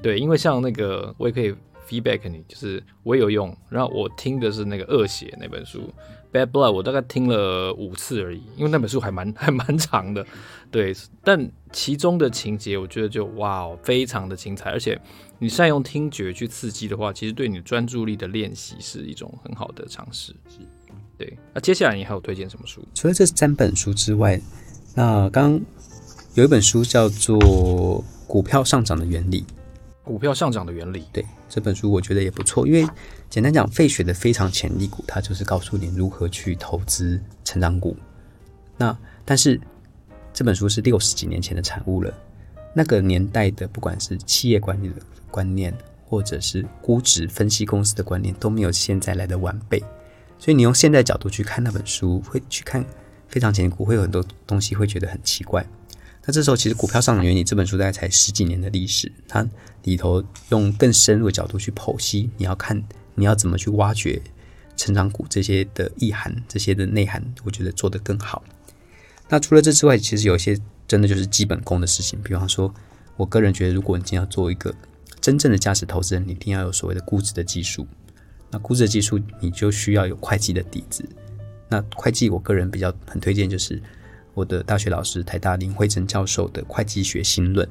[0.00, 1.52] 对，因为像那个我也可以
[1.88, 3.56] feedback 你，就是我也有用。
[3.68, 5.92] 然后我听的是那个恶血那本书
[6.32, 10.24] 《Bad Blood》，我大概听了五次而已，因为那本书还蛮还蛮长的。
[10.70, 14.70] 对，但其中的情节我觉得就哇，哦非常的精彩。
[14.70, 14.98] 而且
[15.38, 20.34] 你善用听觉去刺激的话，其实对你专注力的练习是一种很好的尝试。
[20.48, 20.60] 是，
[21.18, 21.36] 对。
[21.52, 22.80] 那接下来你还有推荐什么书？
[22.94, 24.40] 除了这三本书之外，
[24.94, 25.60] 那刚。
[26.36, 27.38] 有一本书叫做
[28.26, 29.42] 《股票上涨的原理》，
[30.02, 31.04] 股票上涨的原理。
[31.12, 32.84] 对，这本书我觉得也不错，因为
[33.30, 37.96] 简单讲，费雪的非常潜力股，它就是告诉你如何去投资成长股。
[38.76, 39.60] 那但是
[40.34, 42.12] 这本书是六十几年前的产物了，
[42.74, 44.96] 那个年代的不管是企业管理的
[45.30, 45.72] 观念，
[46.04, 49.80] 或者是估值分析公司的观念，都没有现在来的完备。
[50.36, 52.84] 所以你用现在角度去看那本书，会去看
[53.28, 55.64] 非常前股，会有很多东西会觉得很奇怪。
[56.26, 59.46] 那这时候其实股票上涨原理这本书大概才十几年的历史，它
[59.84, 62.82] 里头用更深入的角度去剖析，你要看
[63.14, 64.20] 你要怎么去挖掘
[64.76, 68.42] 成长股这些的意涵，这些的内涵，我觉得做得更好。
[69.28, 72.72] 那除了这之外，其实有一些真的就是基本功的事情，比方说，
[73.16, 74.74] 我个人觉得，如果你今天要做一个
[75.20, 77.86] 真正的价值投资人，你一定要有所谓的估值的技术。
[78.50, 81.04] 那估值的技术，你就需要有会计的底子。
[81.68, 83.82] 那会计，我个人比较很推荐，就是
[84.34, 87.66] 我的大学老师台大林慧珍教授的《会计学新论》。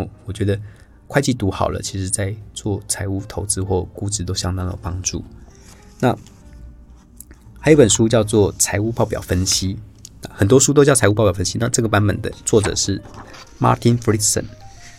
[0.00, 0.60] 哦，我觉得
[1.08, 5.24] 会计读好了，其实在做财务投资或估值都相当有帮助。
[5.98, 6.16] 那
[7.58, 9.74] 还有一本书叫做《财务报表分析》，
[10.32, 11.58] 很多书都叫《财务报表分析》。
[11.60, 13.00] 那这个版本的作者是
[13.60, 14.44] Martin Friedson，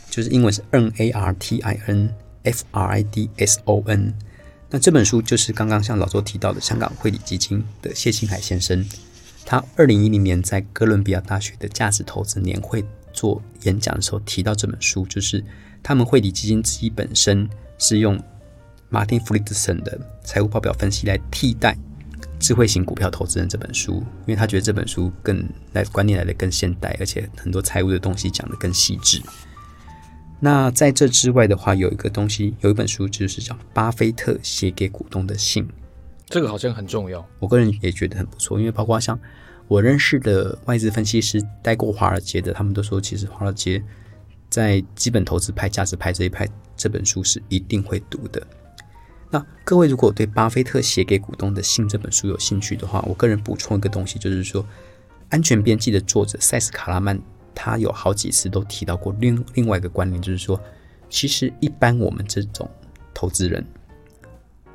[0.10, 2.14] 就是英文是 N A R T I N
[2.44, 4.14] F R I D S O N。
[4.70, 8.86] 那这本书就是刚刚像老周提到的香港汇理基金的谢庆海先生，
[9.46, 15.44] 他二零一零年在哥伦比亚大学的价值投资年会做演讲的时候提到这本书，就是
[15.82, 18.22] 他们汇理基金自己本身是用
[18.92, 21.78] Martin Friedson 的财务报表分析来替代
[22.40, 23.96] 智慧型股票投资人这本书，
[24.26, 29.22] 因为他觉得这本书更来观念来的更现代，而且很多财务的东西讲得更细致。
[30.40, 35.68] 那在这之外的话，有一个东西，有一本书就是叫巴菲特写给股东的信，
[36.28, 37.26] 这个好像很重要。
[37.40, 39.20] 我个人也觉得很不错，因为包括像
[39.68, 43.84] 我认识的外资分析师，待过华尔街的，他们都说，其实华尔街
[44.48, 48.46] 在基本投资派、价值派这一派，这本书是一定会读的。
[49.30, 54.66] 那各位如果对巴菲特写给股东的信这本书有兴趣的话，我个人补充一个东西，就是说，
[55.30, 57.20] 安全边际的作者塞斯卡拉曼。
[57.60, 60.62] 他有好几次都提到过另另外一个观念，就是说，
[61.10, 62.70] 其实一般我们这种
[63.16, 63.66] 投资人，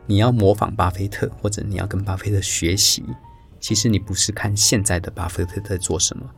[0.04, 3.04] 你要模仿巴菲特，或者你要跟巴菲特学习，
[3.60, 6.28] 其实你不是看现在的巴菲特在做什么，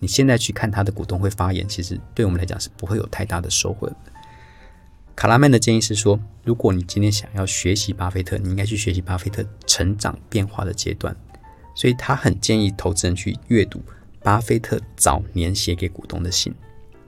[0.00, 3.96] 你现在去看他的股东会发言，其实对我们来讲是不会有太大的收获的。
[5.14, 11.14] 卡拉曼的建议是说，如果你今天想要学习巴菲特，你应该去学习巴菲特成长变化的阶段，
[11.74, 13.80] 所以他很建议投资人去阅读。
[14.24, 16.54] 巴菲特早年写给股东的信，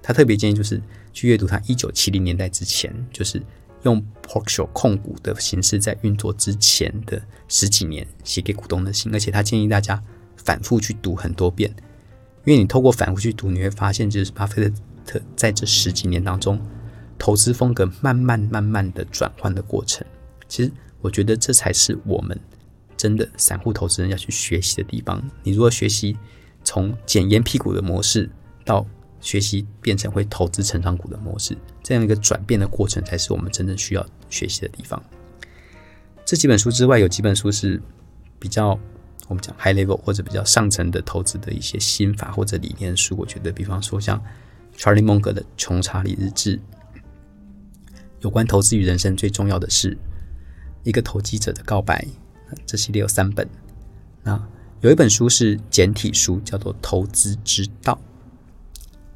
[0.02, 3.40] 他特别建议就是去阅读他一九七零年代之前，就是
[3.84, 10.02] 用 Berkshire 控股的形式在运作之前的十几年写给股东的信，而且他建议大家
[10.36, 11.70] 反复去读很多遍，
[12.44, 14.68] 因为你透过反复去读，你会发现就是巴菲
[15.06, 16.60] 特在这十几年当中
[17.18, 20.07] 投资风格慢慢慢慢的转换的过程。
[20.48, 22.38] 其实我觉得这才是我们
[22.96, 25.22] 真的散户投资人要去学习的地方。
[25.42, 26.16] 你如果学习，
[26.62, 28.31] 从捡烟屁股的模式
[28.64, 28.87] 到
[29.20, 35.03] 学习变成会投资成长股的模式，这样一个转变的过程，才是我们真正需要学习的地方。
[36.24, 37.81] 这几本书之外，有几本书是
[38.38, 38.79] 比较
[39.29, 43.14] 我们讲 high level 或者比较上层的投资的一些心法或者理念书。
[43.18, 44.22] 我觉得，比方说像
[44.77, 46.57] Charlie Munger 的《穷查理日志》，
[48.24, 49.96] 有关投资与人生最重要的事，
[50.82, 52.06] 一个投机者的告白，
[52.64, 53.46] 这系列有三本。
[54.22, 54.42] 那
[54.80, 57.92] 有一本书是简体书，叫做《投资之道》。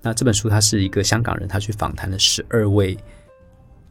[0.03, 2.99] 那这本书，它是一个香港人，他去访谈了十二位，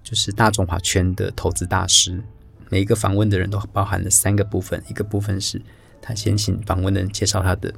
[0.04, 2.22] 就是大中华圈的投资大师。
[2.70, 5.60] 每一个访问的人都包含了三个部分：一个部分是
[6.00, 7.74] 他先请访问的人介绍他的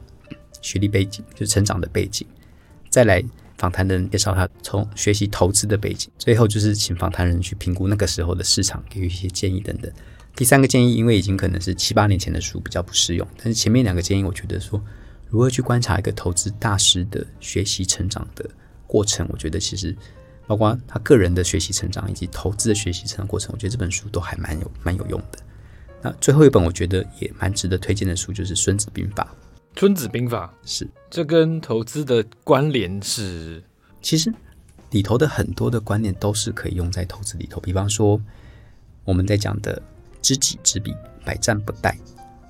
[0.62, 2.28] 学历背景，就成长的背景；
[2.90, 3.24] 再来
[3.60, 9.92] 访谈的人介绍他从学习投资的背景；最后就是请访谈人去评估那个时候的市场，给予一些建议等等。
[10.36, 13.28] 第三个建议，因为已经可能是七八年前的书，比较不适用。
[13.36, 14.82] 但是前面两个建议，我觉得说
[15.28, 18.50] 如何去观察一个投资大师的学习成长的
[18.88, 19.94] 过程，我觉得其实
[20.48, 25.40] 包括他个人的学习成长以及投资的学习成长过程，我觉得这本书都还蛮有蛮有用的。
[26.02, 29.24] 那最后一本我觉得也蛮值得推荐的书，就是《孙子兵法》。
[29.76, 33.64] 《孙子兵法》是这跟投资的关联是，
[34.02, 34.34] 其实
[34.92, 37.60] 里头的很多的观念都是可以用在投资里头。
[37.62, 38.22] 比方说
[39.04, 39.82] 我们在讲的。
[40.22, 41.96] 知己知彼，百战不殆。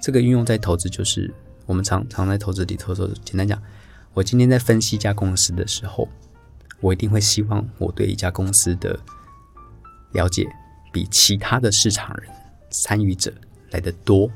[0.02, 1.32] 这个运用在投资，就是
[1.68, 3.62] 我们常常在投资里头说，简单讲，
[4.16, 6.10] 我今天在分析一家公司的时候，
[6.82, 9.00] 我一定会希望我对一家公司的
[10.14, 10.48] 了解
[10.92, 12.32] 比其他的市场人
[12.72, 13.32] 参与者
[13.70, 14.28] 来的多。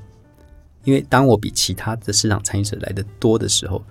[0.84, 3.84] 因为当我比其他的市场参与者来的多的时候，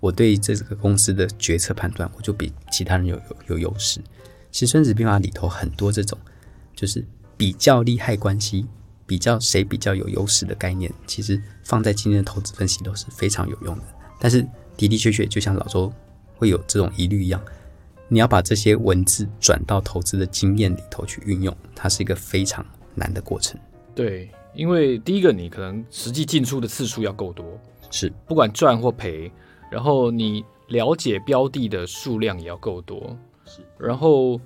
[0.00, 4.00] 我对这个公司的决策判断，我就比其他人有有有优势。
[4.50, 6.18] 其实《孙子兵法》里头很多这种，
[6.74, 7.04] 就是
[7.36, 8.66] 比较利害关系，
[9.06, 13.82] 比较谁比较有优势的概念，其实放在今天的投资分析都是非常有用的。
[14.18, 14.42] 但是
[14.76, 15.92] 的的确确，就像老周
[16.34, 17.40] 会有这种疑虑一样，
[18.08, 23.60] 你要把这些文字转到投资的经验里头去运用，它是一个非常难的过程。
[23.94, 27.58] 对，因为第一个，你可能实际进出的次数要够多，
[27.90, 29.30] 是不管赚或赔，
[29.70, 33.60] 然后你了解标的的数量也要够多，是。
[33.78, 34.40] 然后，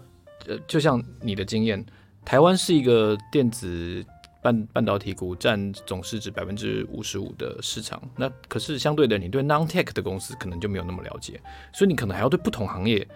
[0.46, 1.84] 呃，就像你的经验，
[2.24, 4.04] 台湾是一个电子
[4.42, 11.40] 半半导体股占总市值百分之五十五的市场，那可是相对的，你对 non-tech 的公司可能就没有那么了解，
[11.72, 13.06] 所以你可能还要对不同行业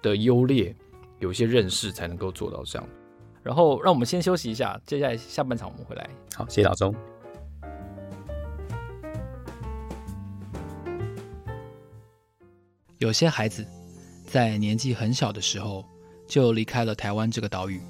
[0.00, 0.74] 的优劣
[1.18, 2.88] 有一些认识，才能够做到这样。
[3.42, 6.08] 然后，让我们先休息一下，接下来下半场我们回来。
[6.34, 6.94] 好，谢谢老钟。
[12.98, 13.66] 有些孩子
[14.26, 15.82] 在年纪很小的时候
[16.28, 17.80] 就离开了台湾这个岛屿，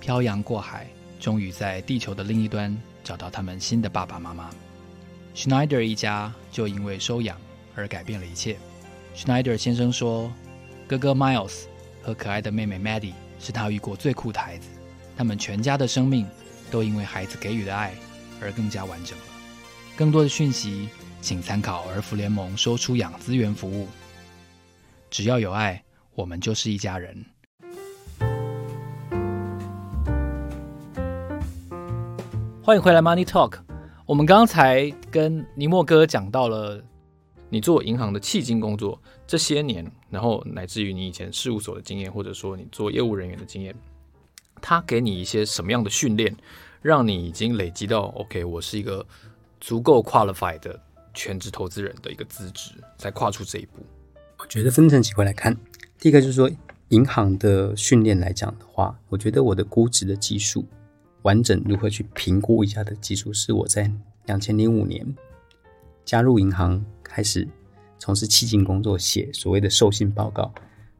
[0.00, 0.86] 漂洋过海，
[1.18, 4.50] 终于在地球的另一端找到他们新的爸爸妈妈。
[5.34, 7.36] Schneider 一家就因为收养
[7.74, 8.56] 而改变了一切。
[9.16, 10.32] Schneider 先生说
[10.86, 11.64] ：“哥哥 Miles
[12.02, 14.68] 和可爱的妹妹 Maddie 是他遇过最酷的孩子。”
[15.22, 16.26] 他们全家的生命
[16.68, 17.94] 都因为孩子给予的爱
[18.40, 19.24] 而更加完整了。
[19.96, 20.88] 更多的讯息，
[21.20, 23.86] 请参考儿福联盟说出养资源服务。
[25.10, 25.80] 只要有爱，
[26.16, 27.24] 我们就是一家人。
[32.64, 33.60] 欢迎回来，Money Talk。
[34.06, 36.82] 我们刚才跟尼莫哥讲到了
[37.48, 43.72] 你做银行的企金工作这些年，然后乃至于你以前事务所的经验，或者说你做业务人员的经验。
[44.62, 46.34] 他给你一些什么样的训练，
[46.80, 49.04] 让你已经累积到 OK，我是一个
[49.60, 50.80] 足够 qualified 的
[51.12, 53.84] 全职投资人的一个资质，才跨出这一步。
[54.38, 55.54] 我觉得分成几块来看，
[55.98, 56.50] 第一个就是说，
[56.88, 60.64] 银行的训练来讲的话，我觉得我的估值的技术，
[61.22, 63.92] 完整如何去评估一下的技术，是我在
[64.26, 65.04] 两千零五年
[66.04, 67.46] 加入银行开始
[67.98, 70.52] 从事企金工作，写所谓的授信报告。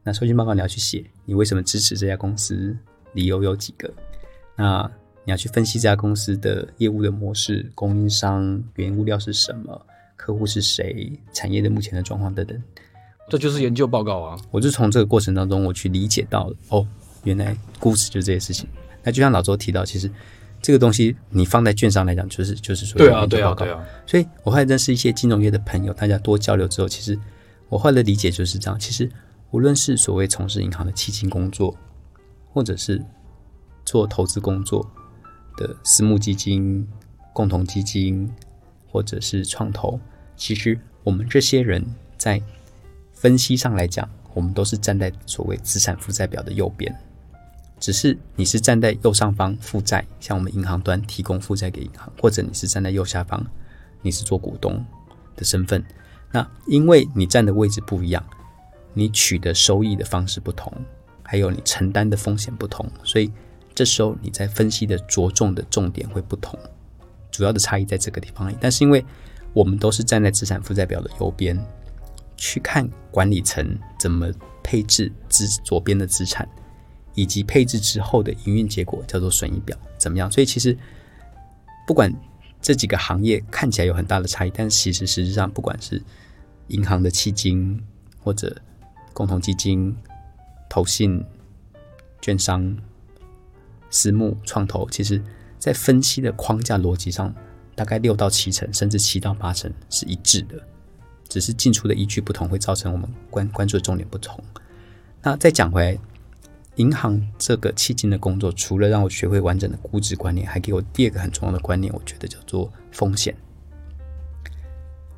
[0.03, 2.75] 那授信报告你要去写，你为什么支持这家公司？
[3.13, 3.91] 理由有几个？
[4.55, 4.89] 那
[5.25, 12.61] 你要去分析这家公司的业务的模式、供应商、原物料是什么、客户是谁、产业的目前的状况等等。
[13.29, 14.37] 这就是研究报告啊！
[14.51, 16.85] 我就从这个过程当中，我去理解到了哦，
[17.23, 18.67] 原来故事就是这些事情。
[19.01, 20.11] 那就像老周提到，其实
[20.61, 23.81] 这个东西你放在券商来讲，就是就是说对啊对啊对啊。
[24.05, 27.17] 所以我后来认识一些金融业的朋友，大家多交流之后，其实
[27.69, 28.77] 我后来的理解就是这样。
[28.77, 29.09] 其实
[29.51, 31.73] 无论是所谓从事银行的基金工作，
[32.53, 33.03] 或者是
[33.83, 34.87] 做投资工作
[35.57, 36.87] 的私募基金、
[37.33, 38.31] 共同基金，
[38.89, 39.99] 或者是创投，
[40.35, 41.83] 其实我们这些人
[42.17, 42.41] 在
[43.11, 46.95] 分析上来讲，我们都是站在所谓资产负债表的右边，
[47.79, 53.45] 只是你是站在右上方负债，像我们银行端提供负债给银行，或者你是站在右下方，
[54.01, 54.85] 你是做股东
[55.35, 55.83] 的身份。
[56.31, 58.23] 那因为你站的位置不一样，
[58.93, 60.71] 你取得收益的方式不同。
[61.23, 63.31] 还有你承担的风险不同，所以
[63.73, 66.59] 这时候你在分析的着重的重点会不同，
[67.31, 68.53] 主要的差异在这个地方。
[68.59, 69.03] 但是因为
[69.53, 71.57] 我们都是站在资产负债表的右边
[72.35, 74.29] 去看管理层怎么
[74.61, 76.47] 配置资左边的资产，
[77.15, 80.29] 以及配置之后的营运结果叫做损益表怎么样？
[80.29, 80.77] 所以其实
[81.87, 82.13] 不管
[82.61, 85.99] 这几个行业看起来有很大的差异，但其实实际上不管是
[86.67, 87.81] 银行的基金
[88.19, 88.55] 或者
[89.13, 89.95] 共同基金。
[90.73, 91.23] 投信、
[92.19, 92.75] 券商、
[93.91, 95.21] 私募、创投，其实
[95.59, 97.31] 在分析的框架逻辑上，
[97.75, 100.59] 大概六到七成，甚至七到八成是一致的，
[101.29, 104.43] 只是进出的依据不同，会造成我们关关注的重点不同。
[105.21, 105.99] 那再讲回来，
[106.77, 113.35] 银行这个企金的工作，除了让我学会完整的估值观念，还给我第二个很重要的观念，我觉得叫做风险。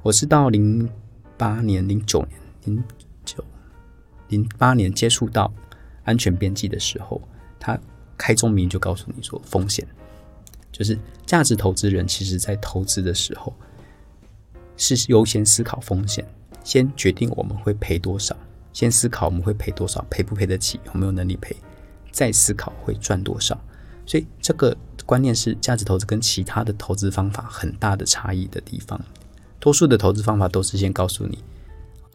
[0.02, 0.90] 我是到零
[1.38, 2.84] 八年、零九年、零。
[4.36, 5.52] 零八年接触到
[6.04, 7.22] 安全边际的时候，
[7.60, 7.80] 他
[8.18, 9.88] 开宗明就告诉你说，风险
[10.72, 13.54] 就是价值投资人，其实在投资的时候
[14.78, 16.26] 是优先思考风险，
[16.64, 18.36] 先决定我们会赔多少，
[18.74, 21.56] 先思考我们会赔多少，赔不赔得起，有没有能力赔，
[22.12, 23.60] 再思考会赚多少。
[24.06, 29.00] 所以这个观念是价值投资跟其他的投资方法很大的差异的地方。
[29.60, 31.44] 多数的投资方法都是先告诉你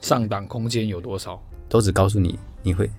[0.01, 1.43] 上档空间有多少。
[1.71, 2.91] 都只告诉你，你会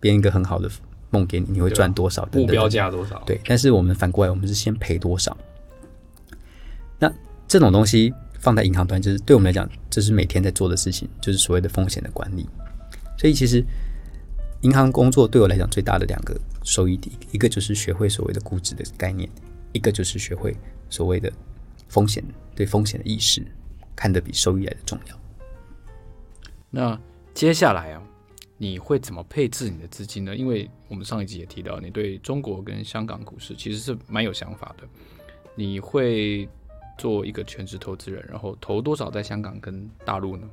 [0.00, 0.68] 编一个很好的
[1.10, 3.22] 梦给你，你会赚多少等等，目标价多少？
[3.24, 5.34] 对，但是我们反过来，我们是先赔多少。
[6.98, 7.10] 那
[7.46, 12.46] 这种东西放在银行端，就是对我们来讲，这是每天在做的事情，就是所谓的风险的管理。
[13.16, 13.64] 所以其实
[14.62, 19.30] 银行工作对我来讲最大的两个收益点，一个就是学会所谓的估值的概念，
[19.72, 20.56] 一个就是学会
[20.90, 21.32] 所谓的
[21.88, 22.24] 风险，
[22.56, 23.40] 对风险的意识，
[23.94, 25.16] 看得比收益来的重要。
[26.70, 27.00] 那
[27.38, 28.02] 接下来啊，
[28.56, 30.34] 你会怎么配置你的资金呢？
[30.34, 34.82] 因为我们上一集也提到，你对中国跟香港股市其实是蛮有想法的。
[35.54, 36.48] 你会
[36.98, 40.48] 做一个全职投资人，然后投多少在香港跟大陆呢？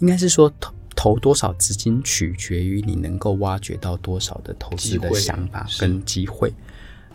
[0.00, 6.52] 应该是说投投多少资金取决于你能够挖掘到多少的投资的想法跟机会。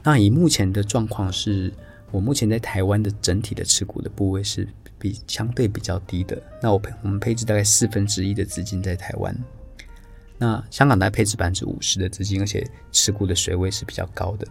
[0.02, 1.72] 那以目前的状况是，
[2.10, 4.68] 我目前在台湾的整体的持股的部位是
[5.00, 6.40] 比相对比较低的。
[6.62, 9.36] 那我配我们配置大概四分之一的资金在台湾，
[10.38, 14.46] 那香港大概配置百分之五十的资金，而且持股的水位是比较高的。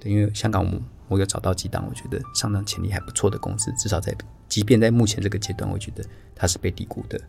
[0.00, 4.14] 对，因为香港我我有找到几档我觉得上涨潜力还不错的公司，至少在
[4.48, 7.20] 即便在目前这个阶段，我觉得它是被低估的。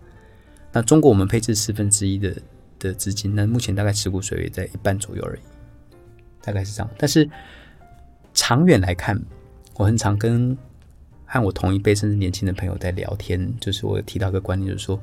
[0.72, 2.36] 那中国我们配置四分之一的
[2.80, 5.42] 的资金，那目前大概持股水位在一半左右而已，
[6.42, 6.90] 大概是这样。
[6.98, 7.30] 但是
[8.34, 9.22] 长远来看，
[9.76, 10.58] 我很常跟
[11.34, 15.00] 和我同一辈甚至年轻的朋友在聊天，就是我提到一个观念，就是说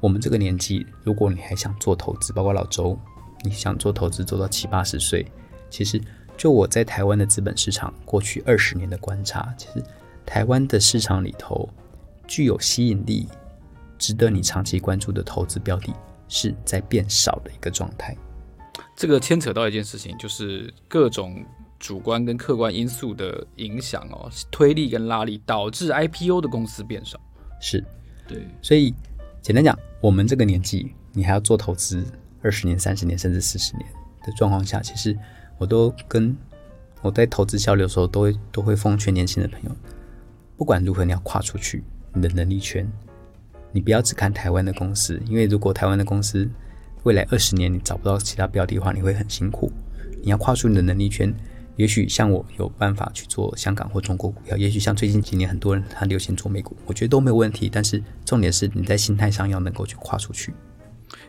[0.00, 2.98] 我们这个年纪，如果你还想做投资，包括老周，
[3.42, 5.26] 你想做投资做到七八十岁，
[5.70, 6.00] 其实
[6.36, 9.82] 就我在台湾的资本市场过去二十年的观察，其实
[10.26, 11.68] 台湾的市场里头
[12.26, 13.28] 具有吸引力。
[13.96, 15.94] 值得你长期关注的投资标的，
[16.28, 18.14] 是在变少的一个状态。
[18.94, 21.42] 这个牵扯到一件事情，就是各种
[21.84, 27.20] 主观跟客观因素的影响哦，推力跟拉力导致 IPO 的公司变少。
[27.60, 27.84] 是，
[28.26, 28.48] 对。
[28.62, 28.94] 所以
[29.42, 32.02] 简单讲，我们这个年纪，你还要做投资
[32.40, 33.86] 二十年、三十年甚至四十年
[34.24, 35.14] 的状况下，其实
[35.58, 36.34] 我都跟
[37.02, 39.70] 我在投资交流的时候，都会都会奉劝年轻的朋友，
[40.56, 42.90] 不管如何，你要跨出去你的能力圈。
[43.72, 46.48] 你不要只看台湾的公司，因为如果台湾的公司
[47.02, 49.70] 未来二十年你找不到其他标的的话，你会很辛苦。
[50.22, 51.30] 你要跨出你的能力圈，
[51.76, 57.68] 也许像我有办法去做香港或中国股票，也许像最近几年很多人他流行做美股，我觉得都没有问题。
[57.72, 60.52] 但是重点是你在心态上要能够去跨出去。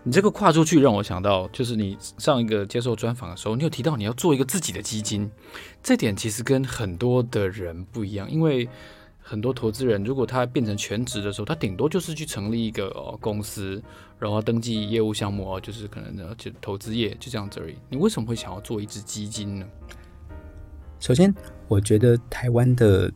[0.04, 5.30] 你这个跨出去让我想到，就是你上一个接受专访的时候，你有提到你要做一个自己的基金，
[5.82, 8.68] 这点其实跟很多的人不一样，因为。
[9.28, 13.82] 很多投资人，如果他变成全职的时候，他顶多就是去成立一个、公司，
[14.20, 17.74] 然后登记业务项目哦，就是可能就投资业就这样子而已。
[17.90, 19.66] 你为什么会想要做一支基金呢？
[21.06, 21.32] 首先，
[21.68, 23.14] 我觉得台湾的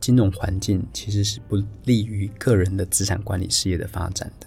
[0.00, 4.46] 金融环境其实是不利于个人的资产管理事业的发展的。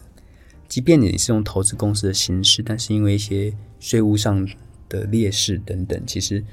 [0.67, 4.49] 即便你是用投资公司的形式，但是因为一些税务上
[4.89, 6.43] 的劣势等等，其实。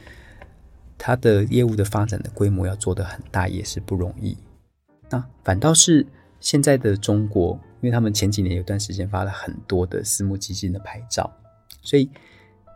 [1.00, 4.36] 它的业务的发展的规模要做得很大也是不容易。
[5.08, 6.04] 那反倒是
[6.40, 11.32] 现在的中国，因为他们前几年有段时间发了很多的私募基金的牌照，
[11.82, 12.10] 所以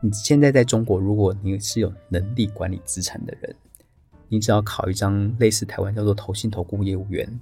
[0.03, 3.57] 你现在在中国，如果你是有能力管理资产的人，
[4.29, 7.41] 你只要考一张类似台湾叫做投信投顾业务员，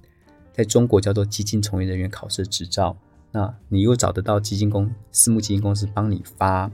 [0.52, 2.96] 在中国叫做基金从业人员考试执照，
[3.32, 6.70] 那你又找得到基金公私募基金公司帮你发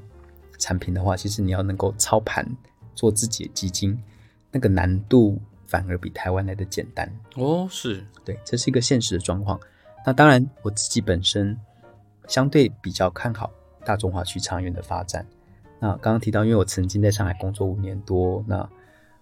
[0.59, 2.47] 产品的话，其实你要能够操盘。
[2.97, 4.03] 做自己的基金，
[4.51, 7.69] 那个难度反而比台湾来的简单哦。
[7.71, 9.61] 是对，这是一个现实的状况。
[10.07, 11.55] 那当然，我自己本身
[12.27, 13.53] 相对比较看好
[13.85, 15.27] 大中华区长远的发展。
[15.79, 18.69] 那刚刚提到，因为我曾经在上海工作五年多，那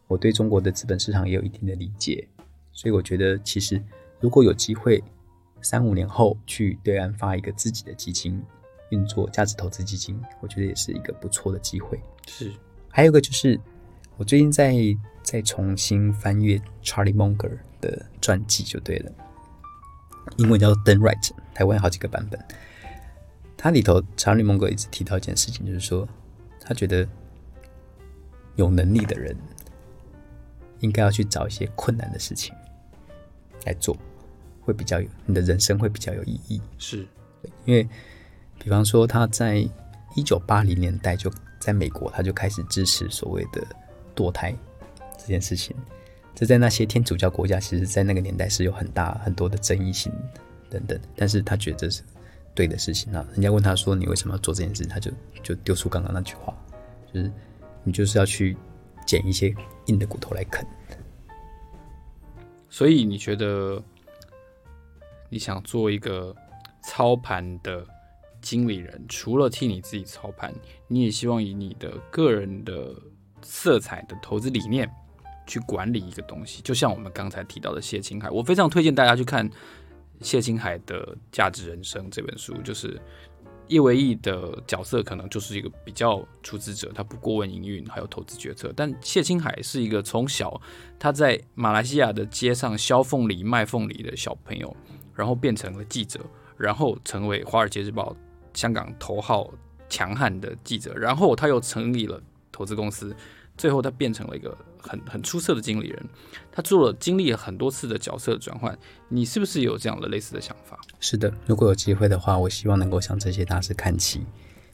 [0.07, 2.26] 我对中国的资本市场也有一定的理解，
[2.72, 3.82] 所以我觉得，其实
[4.20, 5.02] 如果有机会
[5.62, 8.42] 三五年后去对岸发一个自己的基金，
[8.90, 11.98] 运作价值投资基金，我觉得也是一个不错的机会。
[12.28, 12.52] 是。
[12.88, 13.59] 还有一个就是，
[14.16, 14.76] 我最近在
[15.22, 19.11] 在重新翻阅 Charlie Munger 的传记，就对了，
[20.36, 22.38] 英文叫做 Den Right，台湾有好几个版本。
[23.57, 26.07] 它里头 Charlie Munger 一直提到一件事情，就是说，
[26.64, 27.06] 他觉得
[28.56, 29.36] 有能力的人
[30.80, 32.54] 应该要去找一些困难的事情
[33.66, 33.96] 来做，
[34.60, 36.60] 会比较有你的人生会比较有意义。
[36.78, 37.06] 是，
[37.64, 37.88] 因为
[38.58, 39.56] 比方说他在
[40.16, 41.32] 一九八零年代就。
[41.60, 43.66] 在美国，他就开始支持所谓的
[44.14, 44.54] 堕胎
[45.16, 45.74] 这件事情。
[46.34, 50.12] 这在那些天主教国家，其实，在那个年代是有很大很多的争议性
[50.68, 51.00] 等等。
[51.16, 52.02] 但是他觉得这是
[52.55, 53.26] 对的事情啊。
[53.32, 55.11] 人家问他说：“你为什么要做这件事？”他就
[55.42, 56.57] 就丢出刚刚那句话，
[57.12, 57.30] 就是
[57.82, 58.57] 你就是要去
[59.07, 59.55] 捡一些
[59.86, 60.66] 硬的骨头来啃。
[62.70, 63.82] 所以你觉得
[65.28, 66.34] 你想做一个
[66.82, 67.86] 操盘的？
[68.44, 70.52] 经理人除了替你自己操盘，
[70.86, 72.94] 你也希望以你的个人的
[73.40, 74.86] 色彩的投资理念
[75.46, 76.61] 去管理一个东西。
[76.61, 79.50] 就像我们刚才提到的谢清海，我非常推荐大家去看
[80.25, 82.55] 谢清海的《价值人生》这本书。
[82.62, 83.01] 就是
[83.68, 88.72] 叶维义的角色可能就是一个比较出资者，他不过问营运还有投资决策。
[88.75, 90.61] 但谢清海是一个从小
[90.99, 94.75] 他在马来西亚的街上削凤梨卖凤梨的小朋友，
[95.14, 96.20] 然后变成了记者，
[96.57, 98.12] 然后成为《华尔街日报》
[98.59, 99.51] 香港头号
[99.89, 102.20] 强悍的记者，然后他又成立了
[102.51, 103.14] 投资公司，
[103.57, 106.02] 最后他变成了一个很很出色的经理人。
[106.52, 108.78] 他做了经历了很多次的角色转换，
[109.09, 110.78] 你是不是有这样的类似的想法？
[111.00, 114.24] 是的，如果有机会的话，我希望能够向这些大师看齐，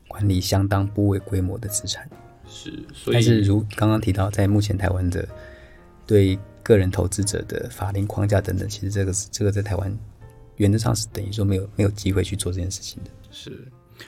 [0.06, 2.08] 管理相当不为规模的资产。
[2.46, 5.26] 是，所以但是如刚刚提到，在目前台湾的
[6.06, 9.98] 对个人投资者的法令框架等等，其实这个是这个在台湾
[10.56, 13.10] 原则上是等于说没有没有机会去做这件事情的。
[13.30, 13.66] 是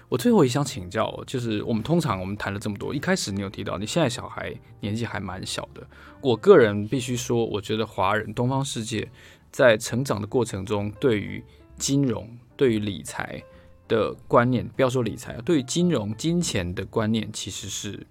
[0.08, 5.86] 我最后也想请教，就是我们通常我们谈了这么多，一开始你有提到你现在小孩年纪还蛮小的，
[6.20, 9.10] 我个人必须说，我觉得华人东方世界
[9.50, 11.42] 在成长的过程中，对于
[11.76, 13.42] 金融对于理财
[13.88, 18.06] 的观念，不要说理财，对于金融金钱的观念，其实是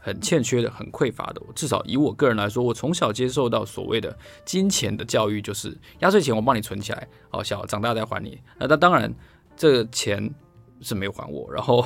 [0.00, 1.42] 很欠缺的，很匮乏的。
[1.54, 8.40] 至少以我个人来说，我从小接受到所谓的金钱的教育，就是压岁钱我帮你存起来，好，小长大再还你。
[8.58, 9.12] 那那当然，
[9.56, 10.32] 这个钱
[10.80, 11.84] 是没有还我，然后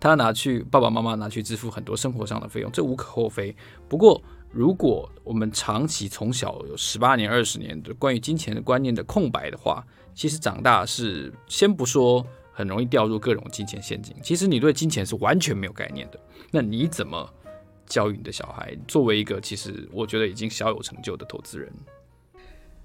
[0.00, 3.54] 他拿去爸爸妈妈拿去支付很多生活上的费用，这无可厚非。
[3.88, 9.84] 不过，如果我们长期从小有十八年、二十年的关于金钱的观念的空白的话，
[10.14, 16.20] 其实长大是先不说很容易掉入各种金钱陷阱，其实你对金钱是完全没有概念的。
[16.50, 17.32] 那你怎么
[17.86, 18.76] 教育你的小孩？
[18.86, 21.72] 作为一个其实我觉得已经小有成就的投资人，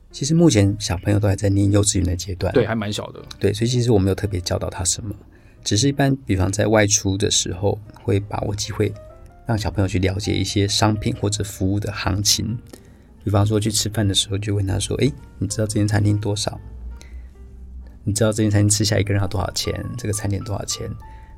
[0.09, 5.13] 其实目前小朋友都还在念幼稚园的阶段，对，还蛮小的，对，所以其实我没有特别教导他什么，
[5.67, 8.93] 只是一般比方在外出的时候会把握机会。
[9.45, 12.57] 让小朋友去了解一些商品或者服务的行情，
[13.21, 16.57] 比方说去吃饭的时候，就问他说：“诶，你知道这间餐厅多少？
[18.05, 19.73] 你知道这间餐厅吃下一个人要多少钱？
[19.97, 20.89] 这个餐点多少钱？”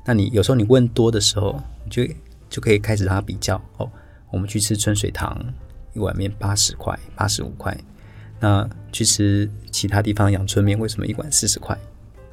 [0.06, 2.04] 那你有时候你问多的时候，你就
[2.48, 3.90] 就可以开始让他比较哦。
[4.30, 5.36] 我们去吃春水堂
[5.92, 7.76] 一碗面八十块、八十五块，
[8.38, 11.76] 那去吃其他地方阳春面为什么一碗四十块？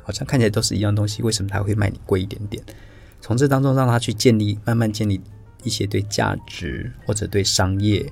[0.08, 2.64] 好像看起来都是一样东西，为什么他会卖你贵一点点？
[3.22, 5.22] 从这当中让他去建立，慢慢建立。
[5.64, 8.06] 一些对价值或者对商业，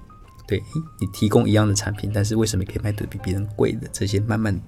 [0.46, 0.62] 对
[1.00, 4.60] 你提供一样的产品，但是为什么可以卖得比别人贵的这些，慢慢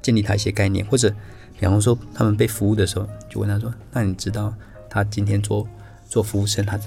[0.00, 1.12] 建立他一些概念，或者
[1.58, 4.54] 比方说他们被服务的时候，就问他说：“那你知道
[4.88, 5.68] 他今天做
[6.08, 6.80] 做服务生，他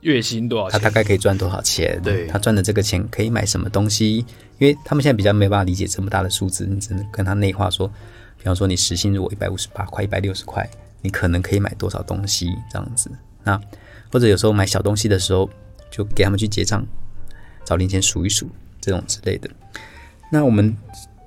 [0.00, 0.78] 月薪多少钱？
[0.78, 1.98] 他大概可以赚多少钱？
[2.02, 4.16] 对，他赚的这个钱可以买什么东西？
[4.58, 7.90] 因为他们现在比较没办法理解这么大的数字，你只能跟他内化说，
[8.40, 10.68] 比方说你时薪如果一百五十八块、一百六十块，
[11.00, 13.08] 你可能可以买多少东西这样子？
[13.44, 13.60] 那。
[14.12, 15.48] 或者有时候买小东西的时候，
[15.88, 16.84] 就给他们去结账，
[17.64, 19.48] 找零钱数一数，这种之类的。
[20.32, 20.76] 那我们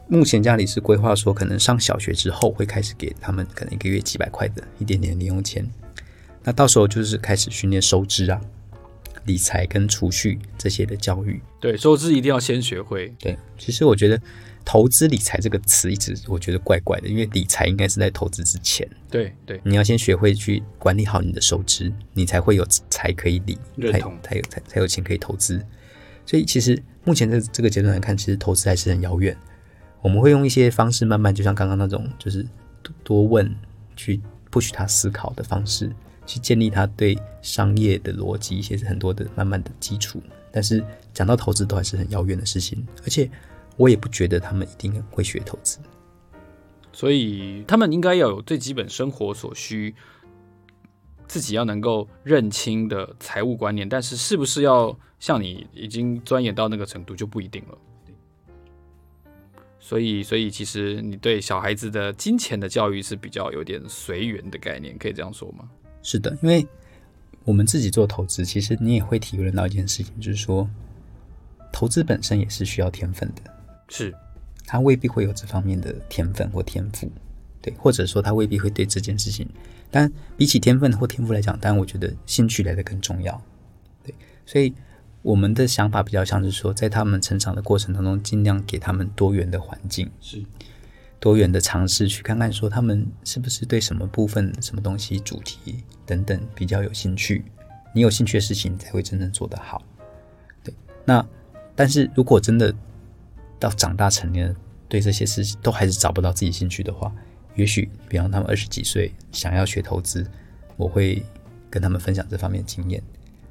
[0.09, 5.65] 目前家里是规划说，可能上小学之后会开始给他们可能一个月几百块的一点点零用钱。
[6.43, 8.41] 那到时候就是开始训练收支啊、
[9.23, 11.41] 理财跟储蓄这些的教育。
[11.61, 13.15] 对，收支一定要先学会。
[13.17, 14.21] 对，其实我觉得。
[14.65, 18.87] 投资理财这个词一直我觉得怪怪的，因为理财应该是在投资之前。
[19.09, 23.57] 对对，你要先学会去管理好你的收支，你才会有才可以理，
[23.91, 25.63] 才有才有才才有钱可以投资。
[26.25, 29.35] 所以其实目前在这个阶段来看，其实投资还是很遥远。
[30.01, 32.45] 我们会用一些方式慢慢，就像刚刚那种，就是
[33.03, 33.53] 多问，
[33.95, 35.91] 去 push 他思考的方式，
[36.25, 40.21] 去建立他对商业的逻辑，一些是很多的慢慢的基础。
[40.51, 40.81] 但是
[41.13, 43.29] 讲到投资，都还是很遥远的事情，而且。
[43.77, 45.79] 我也不觉得他们一定会学投资，
[46.91, 49.95] 所以他们应该要有最基本生活所需，
[51.27, 53.87] 自己要能够认清的财务观念。
[53.89, 57.77] 但是，是不是要像你已经钻研到那个程度就不一定了。
[59.79, 65.69] 所以，所以其实你对小孩子的金钱的教育是比较有点随缘的概念，可以这样说吗？
[66.01, 66.65] 是的，因为
[67.43, 70.69] 我们自己做投资，其实你也会体会到一件事情，就是说，
[71.71, 73.52] 投资本身也是需要天分的。
[73.95, 74.11] 是，
[74.65, 77.11] 他未必会有这方面的天分或天赋，
[77.61, 79.47] 对，或者说他未必会对这件事情。
[79.91, 83.39] 但比起天分或天赋来讲，当然我觉得兴趣来的更重要，
[84.03, 84.15] 对。
[84.47, 84.73] 所以
[85.21, 90.43] 我们的想法比较像是说，在他们成长的过程当中，尽量给他们多元的环境，是
[91.19, 97.45] 多元的尝试，去看看说他们是不是对什么部分、什么东西、主题等等比较有兴趣。
[97.93, 99.83] 你有兴趣的事情，才会真正做得好。
[100.63, 100.73] 对，
[101.05, 101.23] 那
[101.75, 102.73] 但是如果真的
[103.63, 104.53] 到长大成年，
[104.89, 107.09] 对这些事情都还是找不到自己兴趣的话，
[107.55, 110.27] 也许，比方他们二十几岁想要学投资，
[110.75, 111.23] 我会
[111.69, 113.01] 跟他们分享这方面的经验。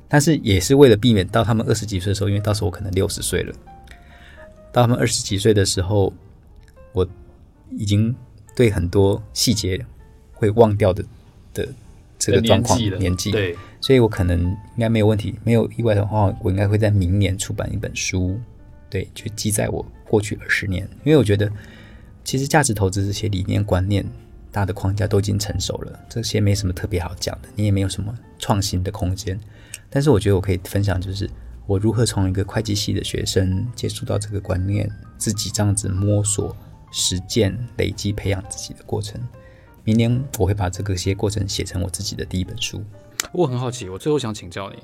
[0.09, 3.55] 但是也是为了避免到他们二十几岁的时候，因为到时候我可能六十岁了，
[4.71, 6.13] 到他们二十几岁的时候，
[6.93, 7.09] 我
[7.71, 8.15] 已经
[8.55, 9.83] 对很多细节
[10.35, 11.03] 会忘掉的
[11.55, 11.67] 的
[12.19, 18.39] 这个状况年纪，年纪对，所以我可能应该没有问题，没有意外的话，我应该会在明年出版一本书，
[18.91, 19.83] 对，去记载我
[20.13, 21.51] 过去二十年，因为我觉得
[22.23, 24.05] 其实价值投资这些理念观念
[24.51, 29.41] 大的框架都已经成熟了，这些没什么特别好讲的，你也没有什么创新的空间，
[29.89, 31.29] 但是我觉得我可以分享就是。
[31.65, 36.55] 我如何从一个会计系的学生接触到这个观念，自己这样子摸索、
[36.91, 39.19] 实践、累积、培养自己的过程。
[39.85, 42.83] 明年我会把这个些过程写成我自己的第一本书。
[43.31, 44.77] 我很好奇，我最后想请教你，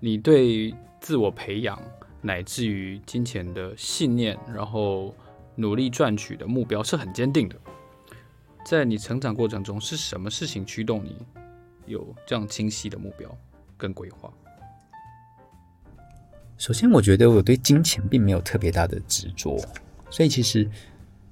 [0.00, 1.80] 你对自我培养
[2.20, 5.14] 乃至于金钱的信念，然后
[5.54, 7.56] 努力赚取的目标是很坚定的。
[8.66, 11.16] 在你成长过程中，是什么事情驱动你
[11.86, 13.34] 有这样清晰的目标
[13.76, 14.30] 跟规划？
[16.58, 19.56] 首先，我觉得我对金钱并没有特别大的执着，
[20.10, 20.68] 所以其实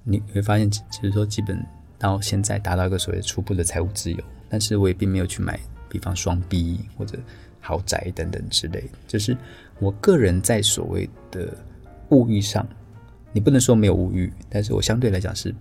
[0.03, 1.63] 你会发现，其实说基本
[1.99, 4.17] 到现在达到一个所谓初步的财务自由，
[4.47, 5.59] 但是我也并没有去买，
[5.89, 7.19] 比方双 B 或者
[7.59, 8.89] 豪宅等等之类。
[9.05, 9.35] 就是
[9.79, 11.55] 我个人在所谓的
[12.09, 12.67] 物欲上，
[13.31, 15.53] 你不能说没有物欲，但是我相对来讲是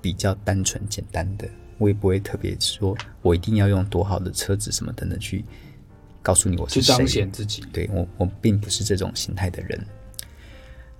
[0.00, 1.48] 比较单纯简单的，
[1.78, 5.44] 我也不会特别说我一定要用多好的车子什么等等去。
[6.22, 6.82] 告诉你我是谁？
[6.82, 7.64] 去彰显自己。
[7.72, 9.86] 对，我，我并不是这种心态的人。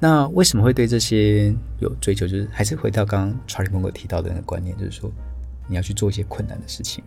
[0.01, 2.27] 那为什么会对这些有追求？
[2.27, 5.09] 就是还是回到刚刚查理芒格提到的那个观念，就是说
[5.69, 7.05] 你要去做一些困难的事情。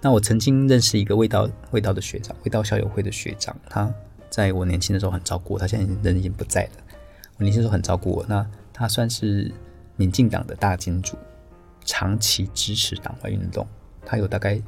[0.00, 3.92] 那我曾经认识一个味道味道的学长，味道校友会的学长，他
[4.30, 6.70] 在我年轻的时候很照顾我，他现在人已经不在了。
[7.36, 9.52] 我年轻时候很照顾我，那他算是
[9.96, 11.16] 民进党的大金主，
[11.84, 13.66] 长期支持党外运动，
[14.04, 14.60] 他有大概。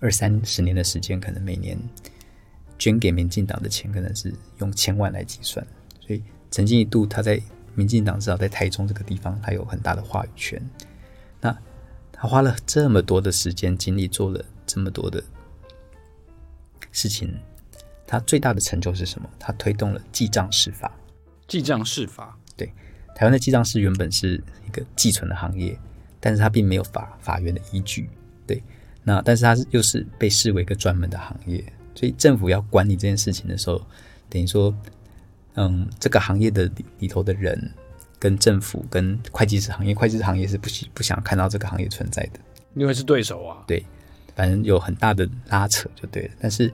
[0.00, 1.78] 二三十年的时间，可能每年
[2.78, 5.66] 捐给民进党的钱，可能是用千万来计算。
[5.98, 7.40] 所以曾经一度，他在
[7.74, 10.60] 民进党至少在台中这个地方，他有很大的话语权。
[11.40, 11.56] 那
[12.12, 14.44] 他花了这么多的时间精力，做了
[14.74, 15.22] 这么多的
[16.90, 17.32] 事情，
[18.04, 19.30] 他最大的成就是什么？
[19.38, 20.90] 他推动了记账式法。
[21.46, 22.66] 记账式法，对，
[23.14, 25.78] 台湾的记账式原本是一个寄存的行业，
[26.18, 28.10] 但是他并没有法法源的依据，
[28.46, 28.60] 对。
[29.04, 31.62] 那但是它是又是被视为一个专门的行业，
[31.94, 33.80] 所以政府要管理这件事情的时候，
[34.30, 34.74] 等于说，
[35.56, 37.70] 嗯，这个行业的里里头的人
[38.18, 42.40] 跟政府跟会计师行业，会计师行业是不喜不想看到这个行业存在的，
[42.72, 43.62] 因为是对手啊。
[43.66, 43.84] 对，
[44.34, 46.34] 反正有很大的拉扯就对了。
[46.40, 46.72] 但是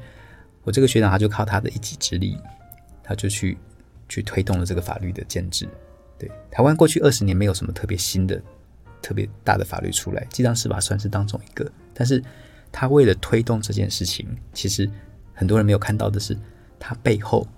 [0.62, 2.38] 我这个学长他就靠他的一己之力，
[3.02, 3.56] 他就去
[4.08, 5.68] 去推动了这个法律的建制。
[6.18, 8.40] 对，台湾过去二十年没有什么特别新的。
[9.02, 11.72] 特别大的法律出来，记账司法算是当中一个。
[11.94, 12.22] 但是，
[12.70, 14.88] 他为了推动这件事情，其实
[15.32, 16.36] 很多人没有看到的是，
[16.78, 17.48] 他背后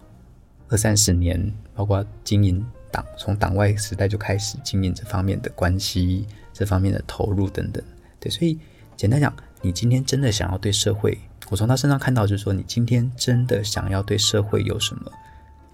[0.69, 7.83] 二三十年，包括经营党，从党外时代就开始经营这方面的关系，这方面的投入等等。
[8.21, 8.57] 对，所以
[8.97, 11.17] 简单讲，你今天真的想要对社会，
[11.49, 15.11] 我从他身上看到，就是说，你今天真的想要对社会有什么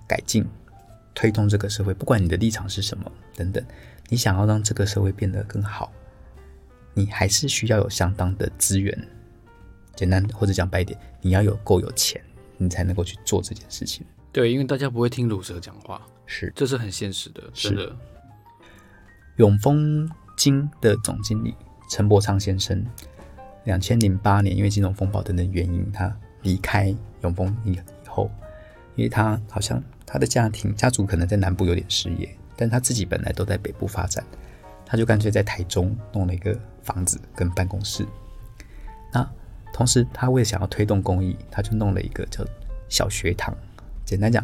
[0.07, 0.47] 改进，
[1.15, 3.65] 推动这个社会，不管你的立场是什么等等。
[4.11, 5.91] 你想要让这个社会变得更好，
[6.93, 9.09] 你还是需要有相当的资源。
[9.97, 12.23] 简单或者讲白一点，你要有够有钱，
[12.57, 14.07] 你才能够去做这件事情。
[14.31, 17.97] 对，因为大家不会听鲁蛇讲话，是，这是很现实的，真的。
[19.37, 21.55] 永丰金的总经理
[21.91, 22.85] 陈伯昌先生，
[23.69, 26.11] 两千零八年因为金融风暴等等原因，他
[26.41, 28.31] 离开永丰以以后，
[28.97, 32.27] 因为他好像他的家庭家族可能在南部有点事业。
[32.57, 34.25] 但他自己本来都在北部发展，
[34.87, 38.07] 他就干脆在台中弄了一个房子跟办公室。
[39.13, 39.31] 那
[39.71, 42.43] 同时，他为了想要推动公益，他就弄了一个叫
[42.89, 43.55] 小学堂。
[44.07, 44.43] 简单讲，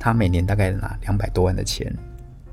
[0.00, 1.94] 他每年大概拿两百多万的钱，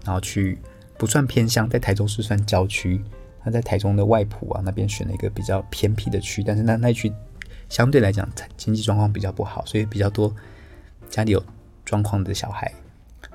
[0.03, 0.59] 然后去
[0.97, 3.01] 不算偏乡，在台中是算郊区。
[3.43, 7.11] 他在台中的外埔啊那边选了一个比较偏僻的区，但是那那区
[7.69, 8.27] 相对来讲
[8.57, 10.33] 经济状况比较不好，所以比较多
[11.09, 11.43] 家里有
[11.83, 12.71] 状况的小孩。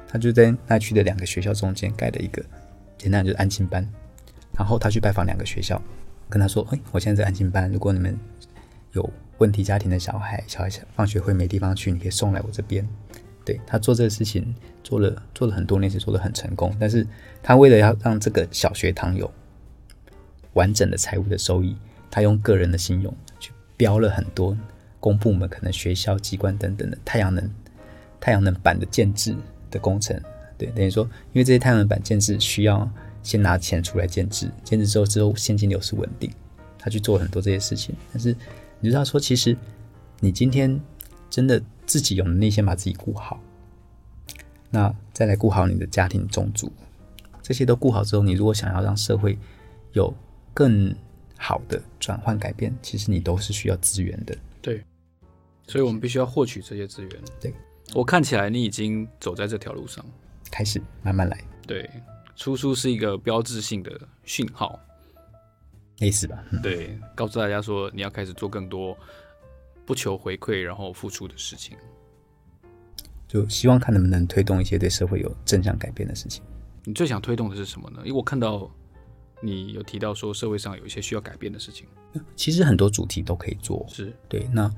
[0.08, 2.42] 他就在那区的两个学校中间盖了一个，
[2.96, 3.86] 简单就是安心班。
[4.56, 5.82] 然后他去拜访两个学校，
[6.30, 8.18] 跟他说：“哎，我现在在安心班，如果你们
[8.92, 12.88] 有问题家庭的小孩，小孩放学会没地方去，你可以送来我这边。”
[13.44, 16.74] 对，他做这个事情做了做了很多年，是做得很成功。
[16.80, 17.06] 但是
[17.42, 19.30] 他为了要让这个小学堂有
[20.56, 21.76] 完整的财务的收益，
[22.10, 24.54] 他用个人的信用去标了很多
[24.98, 27.48] 公部门、可能学校机关等等的太阳能
[28.20, 29.34] 太阳能板的建置。
[29.68, 30.18] 的工程，
[30.56, 31.02] 对，等于说，
[31.32, 32.88] 因为这些太阳能板建置需要
[33.20, 36.30] 先拿钱出来建置，建置之后之后现金流是稳定，
[36.78, 37.92] 他去做很多这些事情。
[38.12, 38.34] 但是
[38.78, 39.56] 你知道说，其实
[40.20, 40.80] 你今天
[41.28, 43.40] 真的自己有能力先把自己顾好，
[44.70, 46.70] 那再来顾好你的家庭中族，
[47.42, 49.36] 这些都顾好之后，你如果想要让社会
[49.94, 50.14] 有
[50.56, 50.96] 更
[51.36, 54.34] 好的转换改变，其实你都是需要资源的。
[54.62, 54.82] 对，
[55.66, 57.10] 所以我们必须要获取这些资源。
[57.38, 57.52] 对，
[57.92, 60.02] 我看起来你已经走在这条路上，
[60.50, 61.38] 开始慢慢来。
[61.66, 61.90] 对，
[62.36, 64.80] 出书是一个标志性的讯号，
[65.98, 66.42] 类似吧？
[66.52, 68.96] 嗯、对，告诉大家说你要开始做更多
[69.84, 71.76] 不求回馈然后付出的事情，
[73.28, 76.42] 就希望看能不能推动一些对社会有正向改变的事情。
[76.84, 77.98] 你最想推动的是什么呢？
[78.04, 78.70] 因为我看到
[79.40, 81.86] 你有提到说社会上有一些需要改变的事情，
[82.34, 83.86] 其实很多主题都可以做。
[83.88, 84.48] 是对。
[84.52, 84.70] 那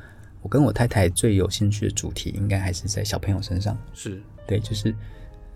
[0.43, 3.77] 我跟我太太最有兴趣的主题，应该还是在小朋友身上。
[3.95, 4.95] 是对，就是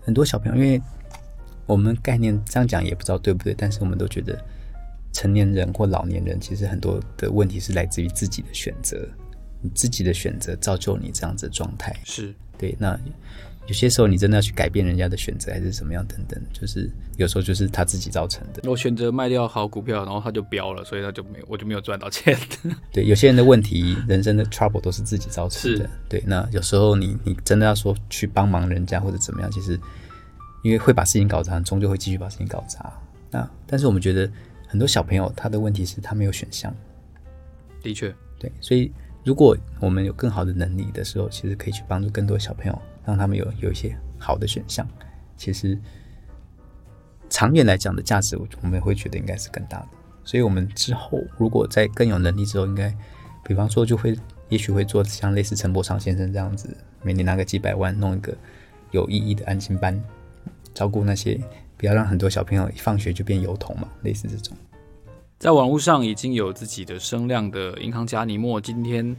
[0.01, 0.81] 很多小朋友，因为
[1.65, 4.41] 我们概念这样讲也不知道对不对，但是我们都觉得
[5.11, 9.07] 成年人或老年人，其实很多的问题是来自于自己的选择，
[9.61, 11.95] 你自己的选择造就你这样子的状态。
[12.03, 12.75] 是对。
[12.79, 12.99] 那
[13.67, 18.69] 有些时候你真的要去改变人家的选择，还是怎么样等等，就是有时候就是他自己造成的。
[18.69, 22.37] 我选择卖掉好股票，然后他就飙了，所以他就没有，我就没有赚到钱。
[22.91, 25.89] 对，有些人的问题，人生的 trouble 都是自己造成的。
[26.09, 29.79] 对，那有时候你你真的要说去帮忙人家或者怎么样，其实
[30.61, 32.91] 因为会把事情搞砸，终究会继续把事情搞砸。
[33.31, 34.29] 那但是我们觉得
[34.67, 36.75] 很多小朋友他的问题是他没有选项。
[37.81, 38.91] 的确，对，所以
[39.23, 42.81] 如果我们有更好的能力的时候，其实可以去帮助更多小朋友。
[43.05, 44.87] 让他们有有一些好的选项，
[45.35, 45.77] 其实
[47.29, 49.87] 长远来讲的价值，我我们会觉得应该是更大的。
[50.23, 52.95] 所以，我们之后如果在更有能力之后，应该，
[53.43, 58.33] 比方说，就会也许会做像类似陈柏昌先生这样子，每年拿个几百万弄一个
[58.91, 60.01] 有意义的安心班，
[60.73, 61.37] 照顾那些，
[61.75, 64.55] 不要让很多小朋友一放学就变油桶嘛，类似这种。
[65.39, 69.13] 在网络上已经有自己的声量的银行家尼莫，今天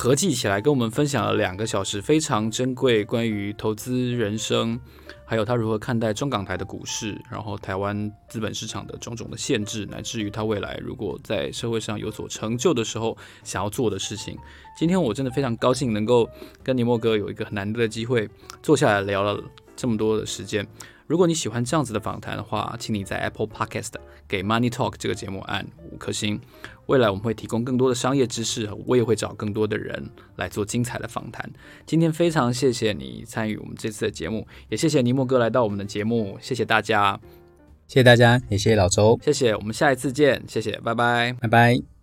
[0.00, 4.78] 合计起来跟我们分享了两个小时，非常珍贵，关于投资人生，
[5.24, 14.38] 还有他如何看待中港台的股市，然后台湾资本市场的种种的限制，乃至于他未来如果在社会上有所成就的时候想要做的事情。
[14.78, 16.30] 今天我真的非常高兴能够
[16.62, 18.30] 跟尼莫哥有一个很难得的机会
[18.62, 19.42] 坐下来聊了
[19.74, 20.64] 这么多的时间。
[21.08, 23.94] 如果你喜欢这样子的访谈的话，请你在 Apple Podcast
[24.28, 26.40] 给 Money Talk 这个节目按五颗星。
[26.88, 30.02] 未来我们会提供更多的商业知识，我也会找更多的人
[30.36, 31.48] 来做精彩的访谈。
[31.86, 37.20] 今天非常谢谢你参与我们这次的节目，也谢谢尼莫哥来到我们的节目，谢谢大家，
[37.86, 41.97] 谢谢大家，也谢谢老周，谢谢，我们下一次见，谢谢，拜拜，拜拜。